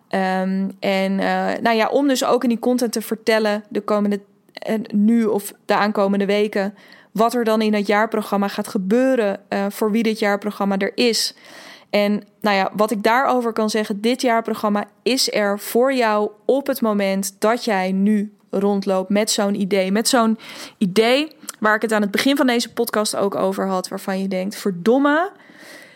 Um, 0.10 0.72
en 0.80 1.12
uh, 1.12 1.52
nou 1.62 1.76
ja, 1.76 1.88
om 1.88 2.08
dus 2.08 2.26
ook 2.26 2.44
in 2.44 2.50
die 2.50 2.60
content 2.60 2.92
te 2.92 3.02
vertellen 3.02 3.64
de 3.70 3.82
komende 3.82 4.20
en 4.54 4.82
nu 4.94 5.26
of 5.26 5.54
de 5.66 5.76
aankomende 5.76 6.26
weken 6.26 6.74
wat 7.16 7.34
er 7.34 7.44
dan 7.44 7.62
in 7.62 7.74
het 7.74 7.88
jaarprogramma 7.88 8.48
gaat 8.48 8.68
gebeuren 8.68 9.40
uh, 9.50 9.66
voor 9.70 9.92
wie 9.92 10.04
dit 10.04 10.20
jaarprogramma 10.20 10.78
er 10.78 10.92
is. 10.96 11.34
En 11.90 12.24
nou 12.42 12.56
ja, 12.56 12.72
wat 12.74 12.92
ik 12.92 13.04
daarover 13.04 13.54
kan 13.54 13.70
zeggen, 13.70 14.02
dit 14.02 14.22
jaarprogramma 14.22 14.86
is 15.04 15.32
er 15.32 15.60
voor 15.60 15.94
jou 15.94 16.30
op 16.46 16.68
het 16.68 16.82
moment 16.82 17.36
dat 17.40 17.64
jij 17.64 17.92
nu 17.92 18.34
rondloopt 18.50 19.10
met 19.10 19.32
zo'n 19.32 19.60
idee. 19.60 19.92
Met 19.92 20.08
zo'n 20.08 20.38
idee 20.78 21.36
waar 21.60 21.76
ik 21.76 21.82
het 21.82 21.92
aan 21.92 22.02
het 22.02 22.12
begin 22.12 22.36
van 22.36 22.48
deze 22.48 22.74
podcast 22.74 23.16
ook 23.16 23.36
over 23.36 23.68
had, 23.68 23.88
waarvan 23.88 24.22
je 24.22 24.28
denkt: 24.28 24.56
verdomme, 24.56 25.32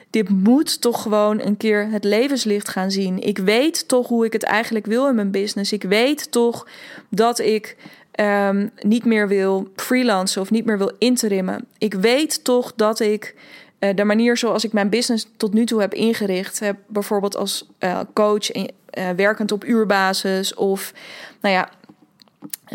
dit 0.09 0.29
moet 0.29 0.81
toch 0.81 1.01
gewoon 1.01 1.41
een 1.41 1.57
keer 1.57 1.89
het 1.89 2.03
levenslicht 2.03 2.69
gaan 2.69 2.91
zien. 2.91 3.21
Ik 3.21 3.37
weet 3.37 3.87
toch 3.87 4.07
hoe 4.07 4.25
ik 4.25 4.33
het 4.33 4.43
eigenlijk 4.43 4.85
wil 4.85 5.07
in 5.07 5.15
mijn 5.15 5.31
business. 5.31 5.71
Ik 5.71 5.83
weet 5.83 6.31
toch 6.31 6.67
dat 7.09 7.39
ik 7.39 7.75
ehm, 8.19 8.67
niet 8.81 9.05
meer 9.05 9.27
wil 9.27 9.67
freelancen 9.75 10.41
of 10.41 10.51
niet 10.51 10.65
meer 10.65 10.77
wil 10.77 10.91
interimmen. 10.97 11.65
Ik 11.77 11.93
weet 11.93 12.43
toch 12.43 12.73
dat 12.75 12.99
ik 12.99 13.35
uh, 13.79 13.95
de 13.95 14.03
manier 14.03 14.37
zoals 14.37 14.63
ik 14.63 14.73
mijn 14.73 14.89
business 14.89 15.27
tot 15.37 15.53
nu 15.53 15.65
toe 15.65 15.81
heb 15.81 15.93
ingericht, 15.93 16.59
heb 16.59 16.77
bijvoorbeeld 16.87 17.35
als 17.35 17.69
uh, 17.79 17.99
coach 18.13 18.55
uh, 18.55 18.63
werkend 19.15 19.51
op 19.51 19.65
uurbasis 19.65 20.53
of 20.53 20.93
nou 21.41 21.55
ja, 21.55 21.69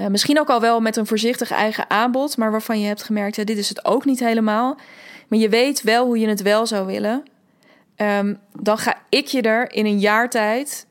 misschien 0.09 0.41
ook 0.41 0.51
al 0.51 0.61
wel 0.61 0.81
met 0.81 0.97
een 0.97 1.07
voorzichtig 1.07 1.51
eigen 1.51 1.91
aanbod, 1.91 2.37
maar 2.37 2.51
waarvan 2.51 2.81
je 2.81 2.87
hebt 2.87 3.03
gemerkt, 3.03 3.47
dit 3.47 3.59
is 3.59 3.69
het 3.69 3.85
ook 3.85 4.05
niet 4.05 4.21
helemaal. 4.21 4.79
Maar 5.29 5.39
je 5.39 5.49
weet 5.49 5.83
wel 5.83 6.05
hoe 6.07 6.19
je 6.19 6.29
het 6.29 6.43
wel 6.43 6.67
zou 6.67 6.87
willen. 6.87 7.23
Um, 7.97 8.39
dan 8.61 8.79
ga 8.79 8.97
ik 9.09 9.27
je 9.27 9.43
er 9.43 9.73
in 9.73 9.87
een 9.87 9.99
jaar 9.99 10.31
tijd 10.31 10.87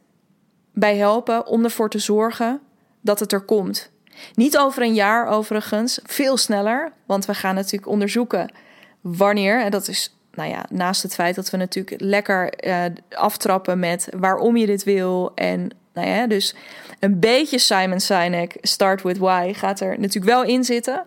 bij 0.73 0.97
helpen 0.97 1.47
om 1.47 1.63
ervoor 1.63 1.89
te 1.89 1.99
zorgen 1.99 2.61
dat 3.01 3.19
het 3.19 3.31
er 3.31 3.41
komt. 3.41 3.92
Niet 4.33 4.57
over 4.57 4.81
een 4.81 4.93
jaar 4.93 5.27
overigens, 5.27 5.99
veel 6.03 6.37
sneller, 6.37 6.91
want 7.05 7.25
we 7.25 7.33
gaan 7.33 7.55
natuurlijk 7.55 7.91
onderzoeken 7.91 8.53
wanneer. 9.01 9.61
En 9.61 9.71
dat 9.71 9.87
is, 9.87 10.15
nou 10.33 10.49
ja, 10.49 10.65
naast 10.69 11.03
het 11.03 11.13
feit 11.13 11.35
dat 11.35 11.49
we 11.49 11.57
natuurlijk 11.57 12.01
lekker 12.01 12.67
uh, 12.67 12.83
aftrappen 13.09 13.79
met 13.79 14.07
waarom 14.17 14.57
je 14.57 14.65
dit 14.65 14.83
wil. 14.83 15.31
En 15.35 15.69
nou 15.93 16.07
ja, 16.07 16.27
dus 16.27 16.55
een 16.99 17.19
beetje 17.19 17.57
Simon 17.57 17.99
Sinek, 17.99 18.57
Start 18.61 19.01
with 19.01 19.17
Why, 19.17 19.53
gaat 19.53 19.79
er 19.79 19.99
natuurlijk 19.99 20.33
wel 20.33 20.43
in 20.43 20.63
zitten. 20.63 21.05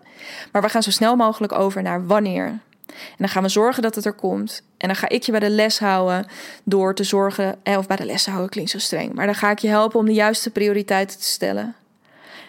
Maar 0.51 0.61
we 0.61 0.69
gaan 0.69 0.83
zo 0.83 0.91
snel 0.91 1.15
mogelijk 1.15 1.53
over 1.53 1.81
naar 1.81 2.07
wanneer. 2.07 2.59
En 2.87 3.17
dan 3.17 3.29
gaan 3.29 3.43
we 3.43 3.49
zorgen 3.49 3.83
dat 3.83 3.95
het 3.95 4.05
er 4.05 4.13
komt. 4.13 4.61
En 4.77 4.87
dan 4.87 4.95
ga 4.95 5.09
ik 5.09 5.23
je 5.23 5.31
bij 5.31 5.39
de 5.39 5.49
les 5.49 5.79
houden 5.79 6.25
door 6.63 6.95
te 6.95 7.03
zorgen, 7.03 7.55
eh, 7.63 7.77
of 7.77 7.87
bij 7.87 7.97
de 7.97 8.05
les 8.05 8.25
houden 8.25 8.49
klinkt 8.49 8.71
zo 8.71 8.79
streng, 8.79 9.13
maar 9.13 9.25
dan 9.25 9.35
ga 9.35 9.51
ik 9.51 9.59
je 9.59 9.67
helpen 9.67 9.99
om 9.99 10.05
de 10.05 10.13
juiste 10.13 10.49
prioriteiten 10.49 11.17
te 11.17 11.23
stellen. 11.23 11.75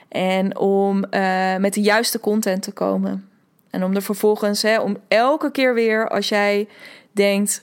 En 0.08 0.58
om 0.58 1.04
uh, 1.10 1.56
met 1.56 1.74
de 1.74 1.80
juiste 1.80 2.20
content 2.20 2.62
te 2.62 2.72
komen. 2.72 3.28
En 3.70 3.84
om 3.84 3.94
er 3.94 4.02
vervolgens, 4.02 4.62
hè, 4.62 4.80
om 4.80 4.96
elke 5.08 5.50
keer 5.50 5.74
weer 5.74 6.08
als 6.08 6.28
jij 6.28 6.68
denkt, 7.12 7.60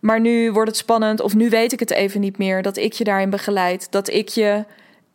maar 0.00 0.20
nu 0.20 0.52
wordt 0.52 0.68
het 0.68 0.78
spannend 0.78 1.20
of 1.20 1.34
nu 1.34 1.48
weet 1.48 1.72
ik 1.72 1.80
het 1.80 1.90
even 1.90 2.20
niet 2.20 2.38
meer, 2.38 2.62
dat 2.62 2.76
ik 2.76 2.92
je 2.92 3.04
daarin 3.04 3.30
begeleid. 3.30 3.92
Dat 3.92 4.08
ik 4.08 4.28
je 4.28 4.64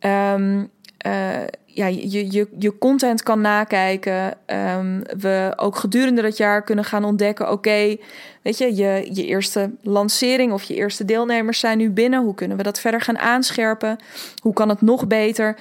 um, 0.00 0.70
uh, 1.06 1.46
ja, 1.66 1.86
je, 1.86 2.32
je, 2.32 2.48
je 2.58 2.78
content 2.78 3.22
kan 3.22 3.40
nakijken. 3.40 4.36
Um, 4.46 5.02
we 5.18 5.52
ook 5.56 5.76
gedurende 5.76 6.22
dat 6.22 6.36
jaar 6.36 6.62
kunnen 6.62 6.84
gaan 6.84 7.04
ontdekken: 7.04 7.50
oké, 7.50 7.96
weet 8.42 8.58
je, 8.58 8.74
je, 8.74 9.08
je 9.12 9.26
eerste 9.26 9.70
lancering 9.82 10.52
of 10.52 10.62
je 10.62 10.74
eerste 10.74 11.04
deelnemers 11.04 11.60
zijn 11.60 11.78
nu 11.78 11.90
binnen. 11.90 12.22
Hoe 12.22 12.34
kunnen 12.34 12.56
we 12.56 12.62
dat 12.62 12.80
verder 12.80 13.00
gaan 13.00 13.18
aanscherpen? 13.18 13.98
Hoe 14.42 14.52
kan 14.52 14.68
het 14.68 14.80
nog 14.80 15.06
beter? 15.06 15.56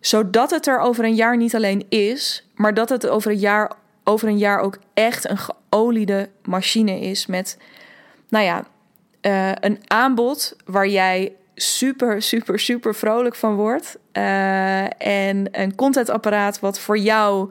Zodat 0.00 0.50
het 0.50 0.66
er 0.66 0.78
over 0.78 1.04
een 1.04 1.14
jaar 1.14 1.36
niet 1.36 1.54
alleen 1.54 1.86
is, 1.88 2.48
maar 2.54 2.74
dat 2.74 2.88
het 2.88 3.08
over 3.08 3.30
een 3.30 3.38
jaar, 3.38 3.72
over 4.04 4.28
een 4.28 4.38
jaar 4.38 4.60
ook 4.60 4.78
echt 4.94 5.28
een 5.28 5.38
geoliede 5.38 6.28
machine 6.44 7.00
is. 7.00 7.26
Met, 7.26 7.58
nou 8.28 8.44
ja, 8.44 8.64
uh, 9.22 9.52
een 9.60 9.80
aanbod 9.86 10.56
waar 10.64 10.88
jij 10.88 11.32
super, 11.54 12.22
super, 12.22 12.58
super 12.58 12.94
vrolijk 12.94 13.34
van 13.34 13.54
wordt. 13.54 13.98
Uh, 14.12 15.02
en 15.02 15.48
een 15.60 15.74
contentapparaat 15.74 16.60
wat 16.60 16.80
voor 16.80 16.98
jou 16.98 17.50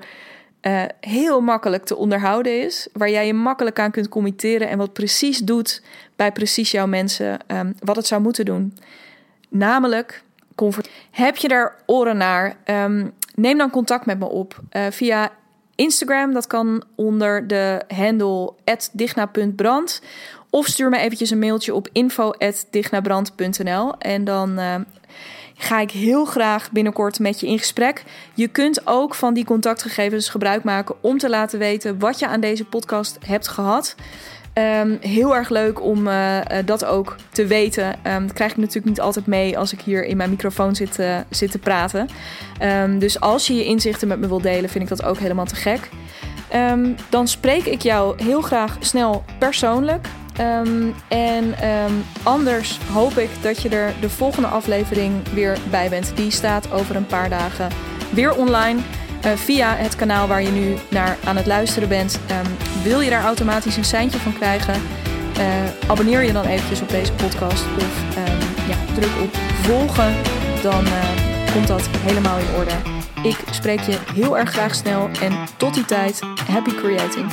uh, 0.62 0.84
heel 1.00 1.42
makkelijk 1.42 1.86
te 1.86 1.96
onderhouden 1.96 2.62
is. 2.62 2.88
Waar 2.94 3.10
jij 3.10 3.28
je 3.28 3.34
makkelijk 3.34 3.80
aan 3.80 3.92
kunt 3.92 4.10
committeren 4.10 4.70
en 4.70 4.78
wat 4.78 4.94
precies 4.94 5.40
doet 5.40 5.82
bij 6.16 6.32
precies 6.32 6.72
jouw 6.72 6.88
mensen 6.88 7.40
um, 7.48 7.76
wat 7.80 7.96
het 7.96 8.08
zou 8.08 8.22
moeten 8.22 8.46
doen. 8.46 8.78
Namelijk 9.50 10.24
Heb 11.12 11.38
je 11.38 11.48
daar 11.48 11.76
oren 11.86 12.18
naar? 12.18 12.58
Um, 12.66 13.14
neem 13.36 13.58
dan 13.58 13.70
contact 13.70 14.06
met 14.06 14.20
me 14.20 14.26
op 14.26 14.60
uh, 14.72 14.86
via 14.90 15.32
Instagram. 15.76 16.34
Dat 16.34 16.48
kan 16.48 16.84
onder 16.96 17.48
de 17.48 17.82
handle 17.88 18.54
digna.brand. 18.94 20.02
Of 20.50 20.66
stuur 20.66 20.90
me 20.90 20.98
eventjes 20.98 21.30
een 21.30 21.40
mailtje 21.40 21.74
op 21.74 21.90
info.dignabrand.nl 21.92 23.98
en 23.98 24.24
dan 24.24 24.60
uh, 24.60 24.76
ga 25.58 25.80
ik 25.80 25.92
heel 25.92 26.26
graag 26.26 26.72
binnenkort 26.72 27.20
met 27.20 27.40
je 27.40 27.48
in 27.48 27.60
gesprek. 27.60 28.04
Je 28.34 28.48
kunt 28.48 28.88
ook 28.88 29.16
van 29.16 29.34
die 29.34 29.46
contactgegevens 29.46 30.30
gebruik 30.30 30.64
maken 30.64 30.96
om 31.02 31.18
te 31.18 31.30
laten 31.30 31.60
weten 31.60 32.00
wat 32.00 32.20
je 32.20 32.28
aan 32.28 32.40
deze 32.40 32.66
podcast 32.66 33.18
hebt 33.26 33.48
gehad. 33.48 33.96
Um, 34.58 34.98
heel 35.02 35.36
erg 35.36 35.50
leuk 35.50 35.82
om 35.82 36.08
uh, 36.08 36.40
dat 36.66 36.86
ook 36.86 37.16
te 37.32 37.46
weten. 37.46 37.96
Um, 38.04 38.28
dat 38.28 38.34
krijg 38.34 38.52
ik 38.52 38.58
natuurlijk 38.58 38.86
niet 38.86 39.02
altijd 39.02 39.26
mee 39.26 39.58
als 39.58 39.74
ik 39.74 39.82
hier 39.82 40.06
in 40.06 40.18
mijn 40.18 40.30
microfoon 40.30 40.76
zit, 40.76 41.00
uh, 41.00 41.18
te 41.30 41.60
praten. 41.60 42.08
Um, 42.62 43.00
dus 43.00 43.20
als 43.20 43.48
je 43.48 43.56
je 43.56 43.66
inzichten 43.66 44.08
met 44.08 44.20
me 44.20 44.28
wilt 44.28 44.44
delen, 44.44 44.70
vind 44.70 44.84
ik 44.84 44.90
dat 44.90 45.04
ook 45.04 45.18
helemaal 45.18 45.46
te 45.46 45.56
gek. 45.56 45.90
dan 47.10 47.28
spreek 47.28 47.66
ik 47.66 47.82
jou 47.82 48.24
heel 48.24 48.42
graag 48.42 48.78
snel 48.80 49.24
persoonlijk. 49.40 50.08
En 51.08 51.56
anders 52.24 52.80
hoop 52.94 53.18
ik 53.18 53.30
dat 53.42 53.62
je 53.62 53.70
er 53.70 53.94
de 54.02 54.10
volgende 54.10 54.48
aflevering 54.48 55.14
weer 55.34 55.58
bij 55.70 55.90
bent. 55.90 56.12
Die 56.16 56.32
staat 56.32 56.72
over 56.72 56.96
een 56.96 57.06
paar 57.06 57.30
dagen 57.30 57.68
weer 58.14 58.36
online. 58.36 58.80
Uh, 59.28 59.34
via 59.36 59.76
het 59.76 59.96
kanaal 59.96 60.28
waar 60.28 60.42
je 60.42 60.50
nu 60.50 60.76
naar 60.90 61.18
aan 61.24 61.36
het 61.36 61.46
luisteren 61.46 61.90
bent. 61.90 62.20
Um, 62.32 62.58
wil 62.84 63.00
je 63.00 63.10
daar 63.10 63.24
automatisch 63.24 63.78
een 63.78 63.86
seintje 63.86 64.20
van 64.20 64.34
krijgen? 64.34 64.74
Uh, 65.40 65.90
abonneer 65.90 66.24
je 66.24 66.32
dan 66.34 66.46
eventjes 66.46 66.82
op 66.82 66.90
deze 66.90 67.14
podcast. 67.14 67.66
Of 67.78 68.24
ja, 68.68 68.94
druk 68.94 69.12
op 69.22 69.36
volgen. 69.62 70.16
Dan 70.62 70.86
uh, 70.86 70.92
komt 71.54 71.68
dat 71.68 71.90
helemaal 71.98 72.38
in 72.38 72.56
orde. 72.58 72.72
Ik 73.24 73.38
spreek 73.52 73.80
je 73.80 73.98
heel 74.14 74.38
erg 74.38 74.50
graag 74.50 74.76
snel. 74.76 75.10
En 75.22 75.34
tot 75.58 75.74
die 75.74 75.86
tijd, 75.86 76.20
happy 76.52 76.76
creating. 76.76 77.32